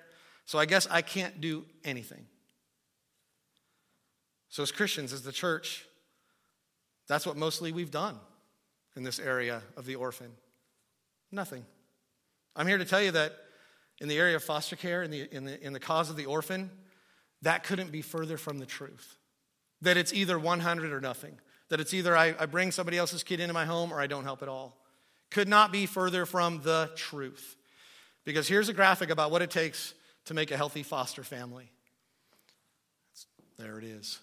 [0.46, 2.26] so I guess I can't do anything.
[4.54, 5.84] So, as Christians, as the church,
[7.08, 8.20] that's what mostly we've done
[8.96, 10.30] in this area of the orphan.
[11.32, 11.66] Nothing.
[12.56, 13.34] I'm here to tell you that
[14.00, 16.28] in the area of foster care, in the, in the, in the cause of the
[16.28, 16.70] orphan,
[17.42, 19.18] that couldn't be further from the truth.
[19.82, 21.40] That it's either 100 or nothing.
[21.70, 24.24] That it's either I, I bring somebody else's kid into my home or I don't
[24.24, 24.78] help at all.
[25.32, 27.56] Could not be further from the truth.
[28.24, 31.72] Because here's a graphic about what it takes to make a healthy foster family.
[33.58, 34.20] There it is.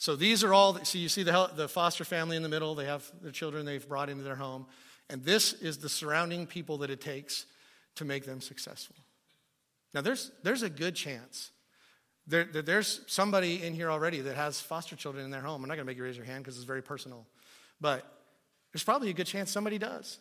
[0.00, 2.86] So these are all, so you see the, the foster family in the middle, they
[2.86, 4.64] have the children they've brought into their home.
[5.10, 7.44] And this is the surrounding people that it takes
[7.96, 8.96] to make them successful.
[9.92, 11.50] Now, there's, there's a good chance.
[12.26, 15.62] There, there's somebody in here already that has foster children in their home.
[15.62, 17.26] I'm not going to make you raise your hand because it's very personal.
[17.78, 18.10] But
[18.72, 20.18] there's probably a good chance somebody does.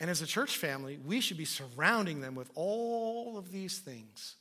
[0.00, 4.36] And as a church family, we should be surrounding them with all of these things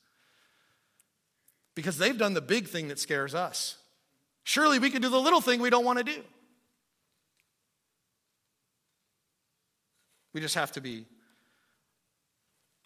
[1.76, 3.80] because they've done the big thing that scares us.
[4.45, 6.21] Surely we can do the little thing we don't want to do.
[10.34, 11.05] We just have to be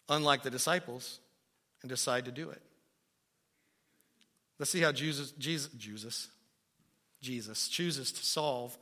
[0.08, 1.20] unlike the disciples
[1.82, 2.62] and decide to do it.
[4.58, 6.28] Let's see how Jesus, Jesus, Jesus,
[7.20, 8.76] Jesus chooses to solve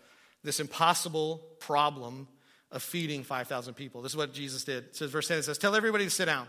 [0.44, 2.28] this impossible problem
[2.70, 4.02] of feeding 5,000 people.
[4.02, 4.84] This is what Jesus did.
[4.84, 6.46] It says, verse 10, it says, Tell everybody to sit down.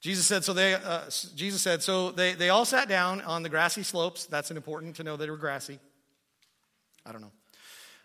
[0.00, 1.02] Jesus said, so they, uh,
[1.34, 4.26] Jesus said, so they, they all sat down on the grassy slopes.
[4.26, 5.78] That's important to know they were grassy.
[7.04, 7.32] I don't know.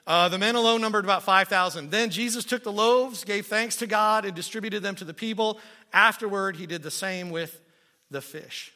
[0.07, 1.91] Uh, the men alone numbered about 5,000.
[1.91, 5.59] Then Jesus took the loaves, gave thanks to God, and distributed them to the people.
[5.93, 7.61] Afterward, he did the same with
[8.09, 8.73] the fish.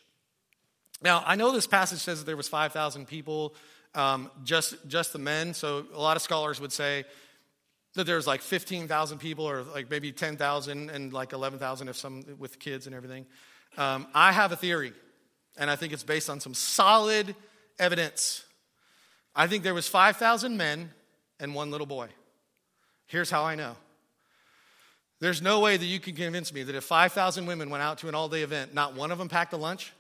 [1.02, 3.56] Now, I know this passage says there was 5,000 people,
[3.96, 5.54] um, just, just the men.
[5.54, 7.06] So a lot of scholars would say
[7.96, 12.60] that there's like 15,000 people or like maybe 10,000 and like 11,000 if some with
[12.60, 13.26] kids and everything.
[13.78, 14.94] Um, I have a theory,
[15.58, 17.36] and I think it's based on some solid
[17.80, 18.44] evidence.
[19.36, 20.92] I think there was 5,000 men
[21.40, 22.08] and one little boy.
[23.08, 23.76] Here's how I know.
[25.20, 28.10] There's no way that you can convince me that if 5,000 women went out to
[28.10, 29.94] an all day event, not one of them packed a lunch.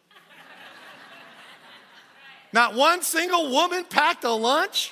[2.54, 4.92] not one single woman packed a lunch.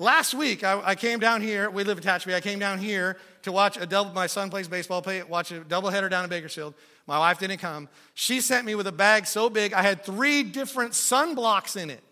[0.00, 1.70] Last week, I, I, came down here.
[1.70, 2.34] We live in Tehachapi.
[2.34, 4.12] I came down here to watch a double.
[4.12, 5.00] My son plays baseball.
[5.02, 6.74] Play, watch a doubleheader down in Bakersfield.
[7.06, 7.88] My wife didn't come.
[8.14, 12.02] She sent me with a bag so big I had three different sunblocks in it.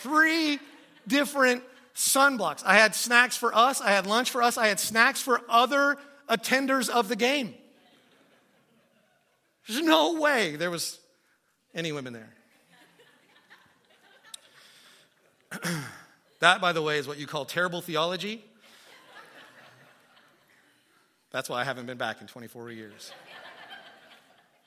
[0.00, 0.58] Three
[1.06, 1.62] different
[1.94, 2.62] sunblocks.
[2.64, 3.80] I had snacks for us.
[3.80, 4.58] I had lunch for us.
[4.58, 5.96] I had snacks for other
[6.28, 7.54] attenders of the game.
[9.66, 10.98] There's no way there was
[11.74, 12.34] any women there.
[16.40, 18.44] That, by the way, is what you call terrible theology.
[21.30, 23.12] That's why I haven't been back in 24 years.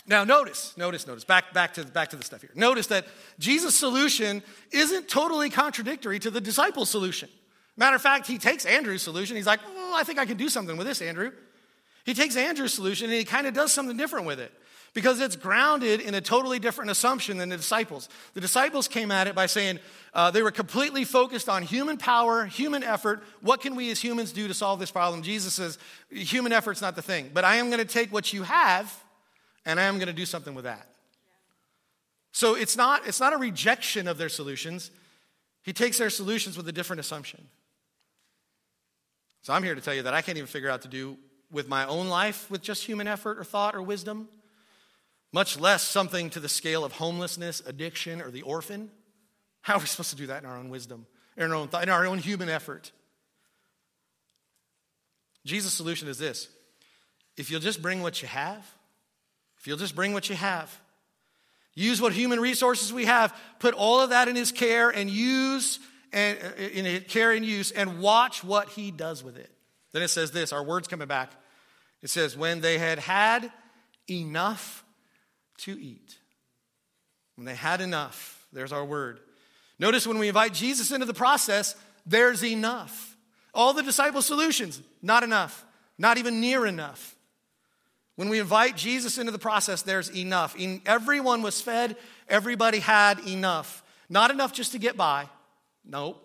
[0.07, 2.51] Now, notice, notice, notice, back, back, to, back to the stuff here.
[2.55, 3.05] Notice that
[3.39, 4.41] Jesus' solution
[4.72, 7.30] isn't totally contradictory to the disciples' solution.
[7.78, 9.36] Matter of fact, he takes Andrew's solution.
[9.36, 11.32] He's like, oh, I think I can do something with this, Andrew.
[12.03, 14.51] He takes Andrew's solution and he kind of does something different with it
[14.94, 18.10] because it's grounded in a totally different assumption than the disciples.
[18.34, 19.80] The disciples came at it by saying
[20.14, 23.24] uh, they were completely focused on human power, human effort.
[23.42, 25.24] What can we as humans do to solve this problem?
[25.24, 25.78] Jesus says,
[26.10, 28.94] human effort's not the thing, but I am going to take what you have
[29.66, 30.88] and I am going to do something with that.
[32.34, 34.92] So it's not, it's not a rejection of their solutions.
[35.64, 37.48] He takes their solutions with a different assumption.
[39.44, 41.18] So I'm here to tell you that I can't even figure out to do
[41.52, 44.30] with my own life with just human effort or thought or wisdom,
[45.32, 48.92] much less something to the scale of homelessness, addiction, or the orphan.
[49.62, 51.06] How are we supposed to do that in our own wisdom,
[51.38, 52.92] in our own, thought, in our own human effort?
[55.46, 56.50] Jesus' solution is this
[57.38, 58.66] if you'll just bring what you have,
[59.60, 60.76] if you'll just bring what you have,
[61.74, 65.80] use what human resources we have, put all of that in his care and use
[66.12, 69.50] and uh, in care and use and watch what he does with it.
[69.94, 71.32] Then it says this, our words coming back.
[72.02, 73.52] It says, when they had had
[74.10, 74.81] enough
[75.62, 76.18] to eat.
[77.36, 79.20] When they had enough, there's our word.
[79.80, 83.16] Notice when we invite Jesus into the process, there's enough.
[83.53, 85.66] All the disciple solutions, not enough,
[85.97, 87.16] not even near enough.
[88.16, 90.55] When we invite Jesus into the process, there's enough.
[90.86, 91.95] everyone was fed,
[92.30, 93.84] everybody had enough.
[94.09, 95.28] Not enough just to get by.
[95.86, 96.24] Nope.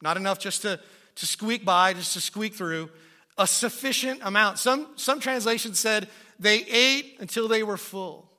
[0.00, 0.80] Not enough just to,
[1.16, 2.90] to squeak by, just to squeak through.
[3.36, 4.58] A sufficient amount.
[4.58, 6.08] Some, some translations said
[6.38, 8.30] they ate until they were full.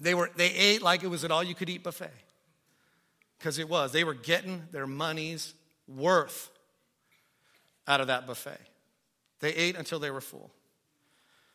[0.00, 2.10] They, were, they ate like it was an all you could eat buffet.
[3.38, 3.92] Because it was.
[3.92, 5.54] They were getting their money's
[5.86, 6.50] worth
[7.86, 8.60] out of that buffet.
[9.40, 10.50] They ate until they were full.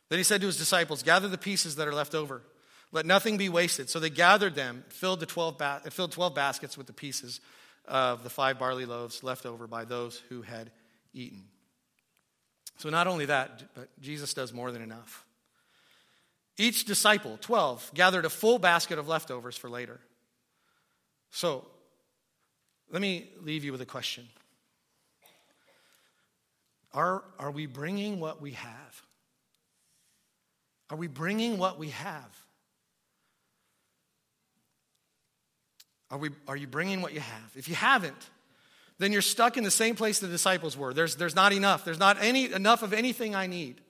[0.10, 2.42] Then he said to his disciples, Gather the pieces that are left over.
[2.92, 3.90] Let nothing be wasted.
[3.90, 7.42] So they gathered them, filled, the 12 ba- filled 12 baskets with the pieces
[7.86, 10.72] of the five barley loaves left over by those who had
[11.14, 11.44] eaten.
[12.78, 15.26] So not only that, but Jesus does more than enough.
[16.58, 20.00] Each disciple, 12, gathered a full basket of leftovers for later.
[21.32, 21.66] So
[22.92, 24.28] let me leave you with a question
[26.94, 29.02] Are, are we bringing what we have?
[30.90, 32.38] Are we bringing what we have?
[36.12, 37.52] Are, we, are you bringing what you have?
[37.56, 38.30] If you haven't,
[39.00, 40.94] then you're stuck in the same place the disciples were.
[40.94, 41.84] There's, there's not enough.
[41.84, 43.82] There's not any, enough of anything I need.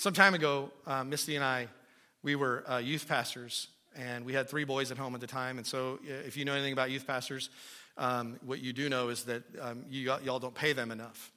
[0.00, 1.66] Some time ago, uh, Misty and I,
[2.22, 5.58] we were uh, youth pastors, and we had three boys at home at the time.
[5.58, 7.50] And so, if you know anything about youth pastors,
[7.96, 11.32] um, what you do know is that um, you, y'all don't pay them enough.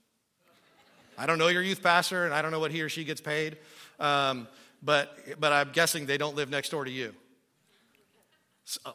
[1.17, 3.19] I don't know your youth pastor, and I don't know what he or she gets
[3.19, 3.57] paid,
[3.99, 4.47] um,
[4.83, 7.15] but, but I'm guessing they don't live next door to you.
[8.65, 8.93] So,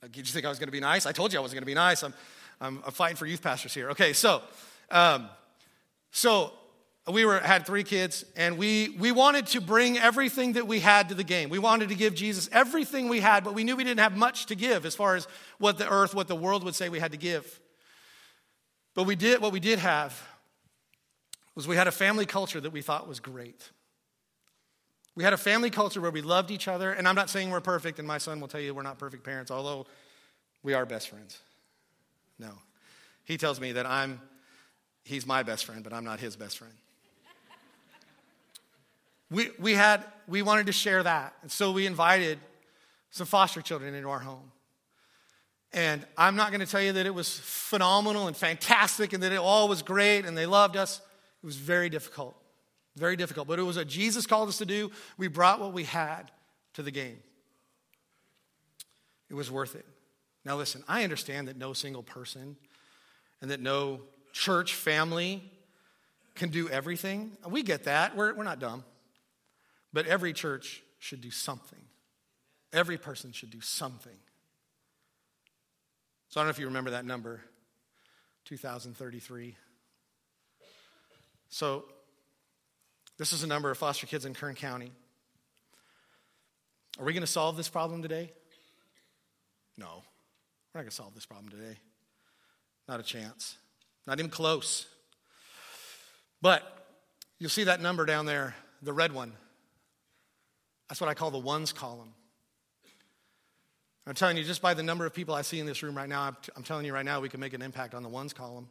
[0.00, 1.04] did you think I was going to be nice?
[1.04, 2.02] I told you I wasn't going to be nice.
[2.02, 2.14] I'm,
[2.58, 3.90] I'm, I'm, fighting for youth pastors here.
[3.90, 4.40] Okay, so,
[4.90, 5.28] um,
[6.10, 6.54] so
[7.10, 11.08] we were had three kids, and we we wanted to bring everything that we had
[11.08, 11.48] to the game.
[11.48, 14.46] We wanted to give Jesus everything we had, but we knew we didn't have much
[14.46, 15.26] to give as far as
[15.58, 17.60] what the earth, what the world would say we had to give.
[18.94, 20.20] But we did what we did have
[21.54, 23.70] was we had a family culture that we thought was great.
[25.16, 27.60] We had a family culture where we loved each other, and I'm not saying we're
[27.60, 29.86] perfect, and my son will tell you we're not perfect parents, although
[30.62, 31.40] we are best friends.
[32.38, 32.50] No.
[33.24, 34.20] He tells me that I'm,
[35.04, 36.74] he's my best friend, but I'm not his best friend.
[39.30, 42.38] We, we had, we wanted to share that, and so we invited
[43.10, 44.52] some foster children into our home.
[45.72, 49.32] And I'm not going to tell you that it was phenomenal and fantastic and that
[49.32, 51.00] it all was great and they loved us.
[51.42, 52.34] It was very difficult.
[52.96, 54.90] Very difficult, but it was what Jesus called us to do.
[55.18, 56.30] We brought what we had
[56.74, 57.18] to the game.
[59.30, 59.86] It was worth it.
[60.44, 62.56] Now, listen, I understand that no single person
[63.40, 64.00] and that no
[64.32, 65.42] church family
[66.34, 67.36] can do everything.
[67.46, 68.16] We get that.
[68.16, 68.84] We're, we're not dumb.
[69.92, 71.80] But every church should do something.
[72.72, 74.16] Every person should do something.
[76.28, 77.40] So I don't know if you remember that number
[78.44, 79.56] 2033.
[81.48, 81.84] So
[83.16, 84.92] this is a number of foster kids in Kern County.
[86.98, 88.32] Are we going to solve this problem today?
[89.76, 90.02] No.
[90.74, 91.78] We're not going to solve this problem today.
[92.88, 93.56] Not a chance.
[94.06, 94.86] Not even close.
[96.42, 96.62] But
[97.38, 99.32] you'll see that number down there, the red one.
[100.88, 102.14] That's what I call the ones column.
[104.06, 106.08] I'm telling you, just by the number of people I see in this room right
[106.08, 108.08] now, I'm, t- I'm telling you right now, we can make an impact on the
[108.08, 108.68] ones column.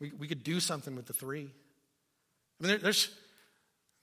[0.00, 1.48] We, we could do something with the three.
[2.60, 3.14] I mean, there's,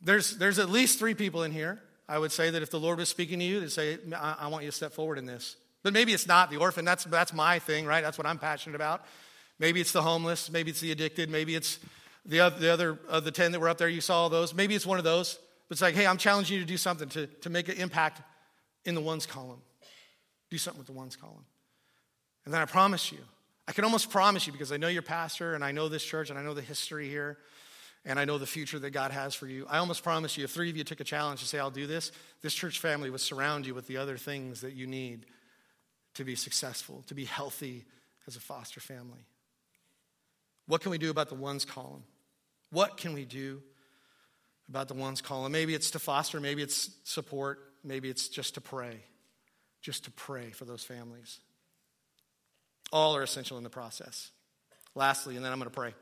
[0.01, 1.81] there's, there's at least three people in here.
[2.07, 4.47] I would say that if the Lord was speaking to you, to say, I, I
[4.47, 5.57] want you to step forward in this.
[5.83, 6.85] But maybe it's not the orphan.
[6.85, 8.01] That's, that's my thing, right?
[8.01, 9.03] That's what I'm passionate about.
[9.59, 10.49] Maybe it's the homeless.
[10.49, 11.29] Maybe it's the addicted.
[11.29, 11.79] Maybe it's
[12.25, 13.89] the other, the other of the 10 that were up there.
[13.89, 14.53] You saw those.
[14.53, 15.37] Maybe it's one of those.
[15.69, 18.21] But it's like, hey, I'm challenging you to do something to, to make an impact
[18.85, 19.61] in the ones column.
[20.49, 21.45] Do something with the ones column.
[22.43, 23.19] And then I promise you,
[23.67, 26.31] I can almost promise you because I know your pastor and I know this church
[26.31, 27.37] and I know the history here
[28.03, 29.67] and I know the future that God has for you.
[29.69, 31.85] I almost promise you, if three of you took a challenge to say, I'll do
[31.85, 32.11] this,
[32.41, 35.27] this church family would surround you with the other things that you need
[36.15, 37.85] to be successful, to be healthy
[38.25, 39.27] as a foster family.
[40.65, 42.03] What can we do about the ones column?
[42.71, 43.61] What can we do
[44.69, 45.51] about the ones calling.
[45.51, 49.01] Maybe it's to foster, maybe it's support, maybe it's just to pray,
[49.81, 51.39] just to pray for those families.
[52.91, 54.31] All are essential in the process.
[54.95, 55.93] Lastly, and then I'm going to pray.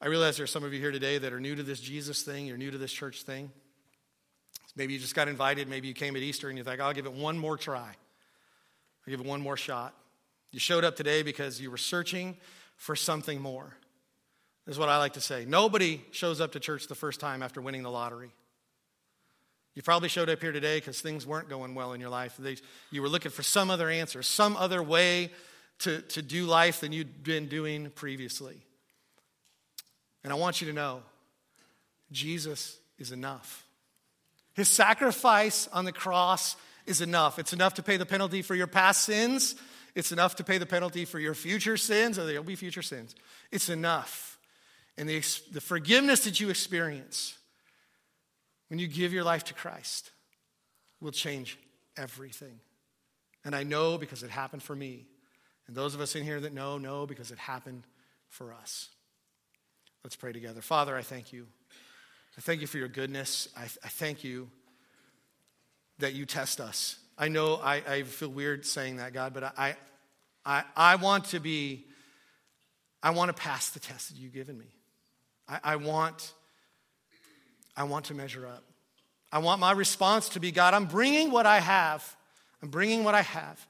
[0.00, 2.22] I realize there are some of you here today that are new to this Jesus
[2.22, 3.50] thing, you're new to this church thing.
[4.74, 7.06] Maybe you just got invited, maybe you came at Easter and you think, I'll give
[7.06, 7.88] it one more try.
[7.88, 9.94] I'll give it one more shot.
[10.52, 12.36] You showed up today because you were searching
[12.76, 13.74] for something more.
[14.66, 15.44] This is what I like to say.
[15.46, 18.30] Nobody shows up to church the first time after winning the lottery.
[19.76, 22.40] You probably showed up here today because things weren't going well in your life.
[22.90, 25.30] You were looking for some other answer, some other way
[25.80, 28.56] to, to do life than you'd been doing previously.
[30.24, 31.02] And I want you to know
[32.10, 33.64] Jesus is enough.
[34.54, 36.56] His sacrifice on the cross
[36.86, 37.38] is enough.
[37.38, 39.54] It's enough to pay the penalty for your past sins.
[39.94, 43.14] It's enough to pay the penalty for your future sins, or there'll be future sins.
[43.52, 44.35] It's enough.
[44.98, 45.22] And the,
[45.52, 47.36] the forgiveness that you experience
[48.68, 50.10] when you give your life to Christ
[51.00, 51.58] will change
[51.96, 52.60] everything.
[53.44, 55.06] And I know because it happened for me.
[55.66, 57.84] And those of us in here that know, know because it happened
[58.28, 58.88] for us.
[60.02, 60.60] Let's pray together.
[60.60, 61.46] Father, I thank you.
[62.38, 63.48] I thank you for your goodness.
[63.56, 64.48] I, I thank you
[65.98, 66.96] that you test us.
[67.18, 69.76] I know I, I, feel weird saying that, God, but I,
[70.44, 71.86] I, I want to be,
[73.02, 74.66] I want to pass the test that you've given me.
[75.48, 76.32] I, I want,
[77.76, 78.64] I want to measure up.
[79.32, 82.16] I want my response to be, God, I'm bringing what I have.
[82.62, 83.66] I'm bringing what I have.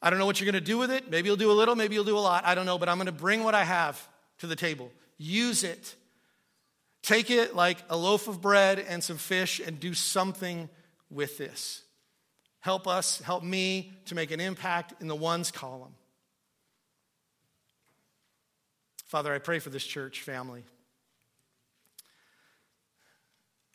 [0.00, 1.10] I don't know what you're going to do with it.
[1.10, 2.44] Maybe you'll do a little, maybe you'll do a lot.
[2.44, 4.08] I don't know, but I'm going to bring what I have
[4.38, 4.90] to the table.
[5.18, 5.94] Use it.
[7.02, 10.68] Take it like a loaf of bread and some fish and do something
[11.10, 11.82] with this.
[12.60, 15.94] Help us, help me to make an impact in the ones column.
[19.12, 20.64] Father, I pray for this church family.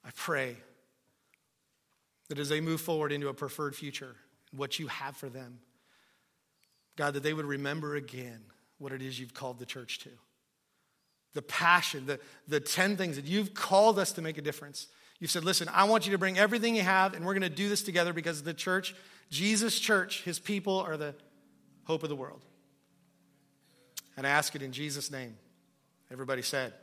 [0.04, 0.56] I pray
[2.28, 4.16] that as they move forward into a preferred future,
[4.52, 5.60] what you have for them,
[6.96, 8.40] God, that they would remember again
[8.80, 10.10] what it is you've called the church to
[11.36, 14.88] the passion, the, the 10 things that you've called us to make a difference.
[15.20, 17.50] You've said, listen, I want you to bring everything you have, and we're going to
[17.56, 18.96] do this together because the church,
[19.30, 21.14] Jesus' church, his people are the
[21.84, 22.42] hope of the world.
[24.18, 25.36] And I ask it in Jesus' name.
[26.12, 26.74] Everybody said,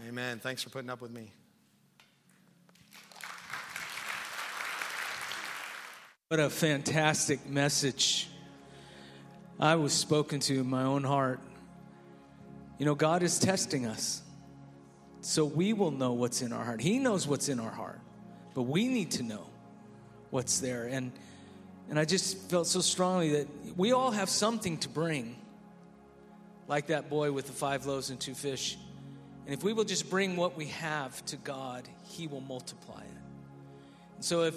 [0.00, 0.08] Amen.
[0.08, 0.38] Amen.
[0.38, 1.30] Thanks for putting up with me.
[6.28, 8.28] What a fantastic message.
[9.58, 11.40] I was spoken to in my own heart.
[12.78, 14.22] You know, God is testing us.
[15.20, 16.80] So we will know what's in our heart.
[16.80, 18.00] He knows what's in our heart.
[18.54, 19.44] But we need to know
[20.30, 20.86] what's there.
[20.86, 21.12] And
[21.90, 25.36] and I just felt so strongly that we all have something to bring.
[26.70, 28.78] Like that boy with the five loaves and two fish.
[29.44, 33.18] And if we will just bring what we have to God, he will multiply it.
[34.14, 34.54] And so if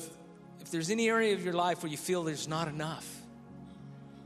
[0.61, 3.09] if there's any area of your life where you feel there's not enough,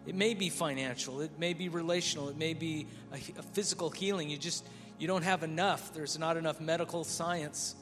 [0.06, 4.30] it may be financial, it may be relational, it may be a, a physical healing.
[4.30, 4.68] You just
[5.00, 5.94] you don't have enough.
[5.94, 7.74] There's not enough medical science.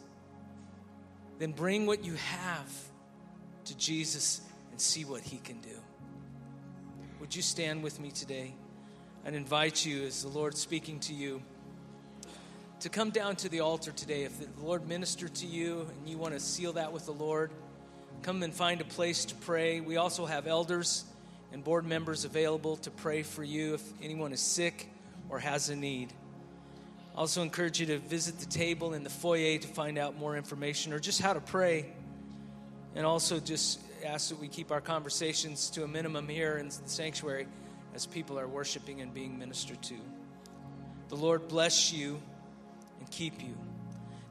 [1.39, 2.71] Then bring what you have
[3.65, 5.79] to Jesus and see what he can do.
[7.19, 8.53] Would you stand with me today?
[9.25, 11.41] And invite you, as the Lord speaking to you,
[12.81, 14.23] to come down to the altar today.
[14.23, 17.49] If the Lord ministered to you and you want to seal that with the Lord,
[18.21, 19.81] come and find a place to pray.
[19.81, 21.05] We also have elders
[21.51, 24.89] and board members available to pray for you if anyone is sick
[25.29, 26.13] or has a need.
[27.15, 30.37] I also encourage you to visit the table in the foyer to find out more
[30.37, 31.87] information or just how to pray.
[32.93, 36.75] And also just ask that we keep our conversations to a minimum here in the
[36.85, 37.47] sanctuary
[37.95, 39.95] as people are worshiping and being ministered to.
[41.07, 42.21] The Lord bless you
[42.99, 43.55] and keep you.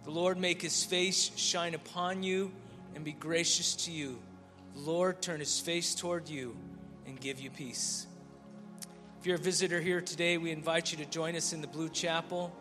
[0.05, 2.53] The Lord make his face shine upon you
[2.95, 4.19] and be gracious to you.
[4.75, 6.55] The Lord turn his face toward you
[7.07, 8.07] and give you peace.
[9.19, 11.89] If you're a visitor here today, we invite you to join us in the Blue
[11.89, 12.55] Chapel.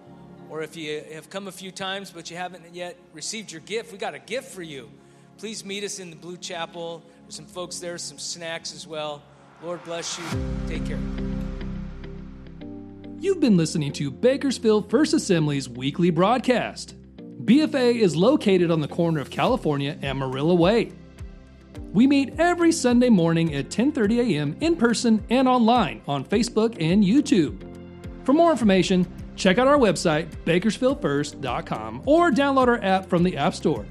[0.49, 3.91] Or if you have come a few times but you haven't yet received your gift,
[3.91, 4.89] we got a gift for you.
[5.37, 7.03] Please meet us in the Blue Chapel.
[7.23, 9.21] There's some folks there, some snacks as well.
[9.63, 10.25] Lord bless you.
[10.67, 10.99] Take care.
[13.19, 16.95] You've been listening to Bakersfield First Assembly's weekly broadcast.
[17.45, 20.91] BFA is located on the corner of California and Marilla Way.
[21.93, 24.57] We meet every Sunday morning at 10:30 a.m.
[24.59, 27.69] in person and online on Facebook and YouTube.
[28.25, 33.55] For more information, Check out our website, bakersfieldfirst.com, or download our app from the App
[33.55, 33.85] Store.